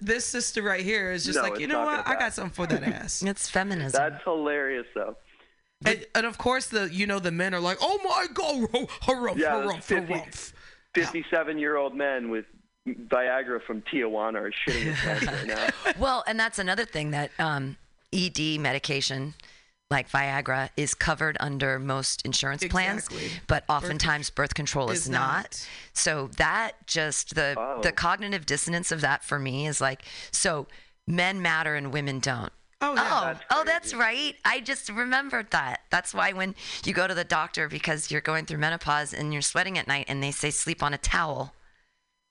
[0.00, 2.06] this sister right here, is just No, like, you know what?
[2.06, 3.22] I got something for that ass.
[3.26, 3.98] it's feminism.
[4.00, 5.16] That's hilarious, though.
[5.84, 8.68] And, and of course, the you know the men are like, oh my god,
[9.02, 10.52] harumph, Yeah, harumph, 50 harumph.
[10.96, 12.46] 57-year-old men with
[12.88, 15.92] Viagra from Tijuana are shitting their pants right now.
[15.98, 17.76] well, and that's another thing that um,
[18.12, 19.34] ED medication,
[19.90, 23.30] like Viagra, is covered under most insurance plans, Exactly.
[23.46, 25.34] but oftentimes birth control is, is not.
[25.42, 25.68] not.
[25.92, 27.80] So that just the Oh.
[27.82, 30.02] the cognitive dissonance of that for me is like,
[30.32, 30.66] so
[31.06, 32.52] men matter and women don't.
[32.82, 34.34] Oh, oh, oh, that's right.
[34.42, 35.82] I just remembered that.
[35.90, 36.54] That's why when
[36.86, 40.06] you go to the doctor because you're going through menopause and you're sweating at night
[40.08, 41.52] and they say sleep on a towel.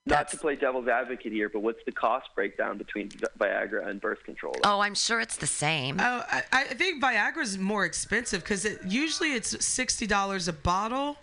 [0.10, 3.10] Not to play devil's advocate here, but what's the cost breakdown between
[3.40, 4.56] Viagra and birth control?
[4.64, 5.98] Oh, I'm sure it's the same.
[6.00, 10.54] Oh, I, I think Viagra is more expensive because it usually it's sixty dollars a
[10.54, 11.18] bottle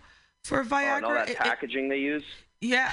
[0.45, 0.97] for Oh, Viagra.
[0.97, 2.25] and all that It- it- packaging they use.
[2.61, 2.93] yeah,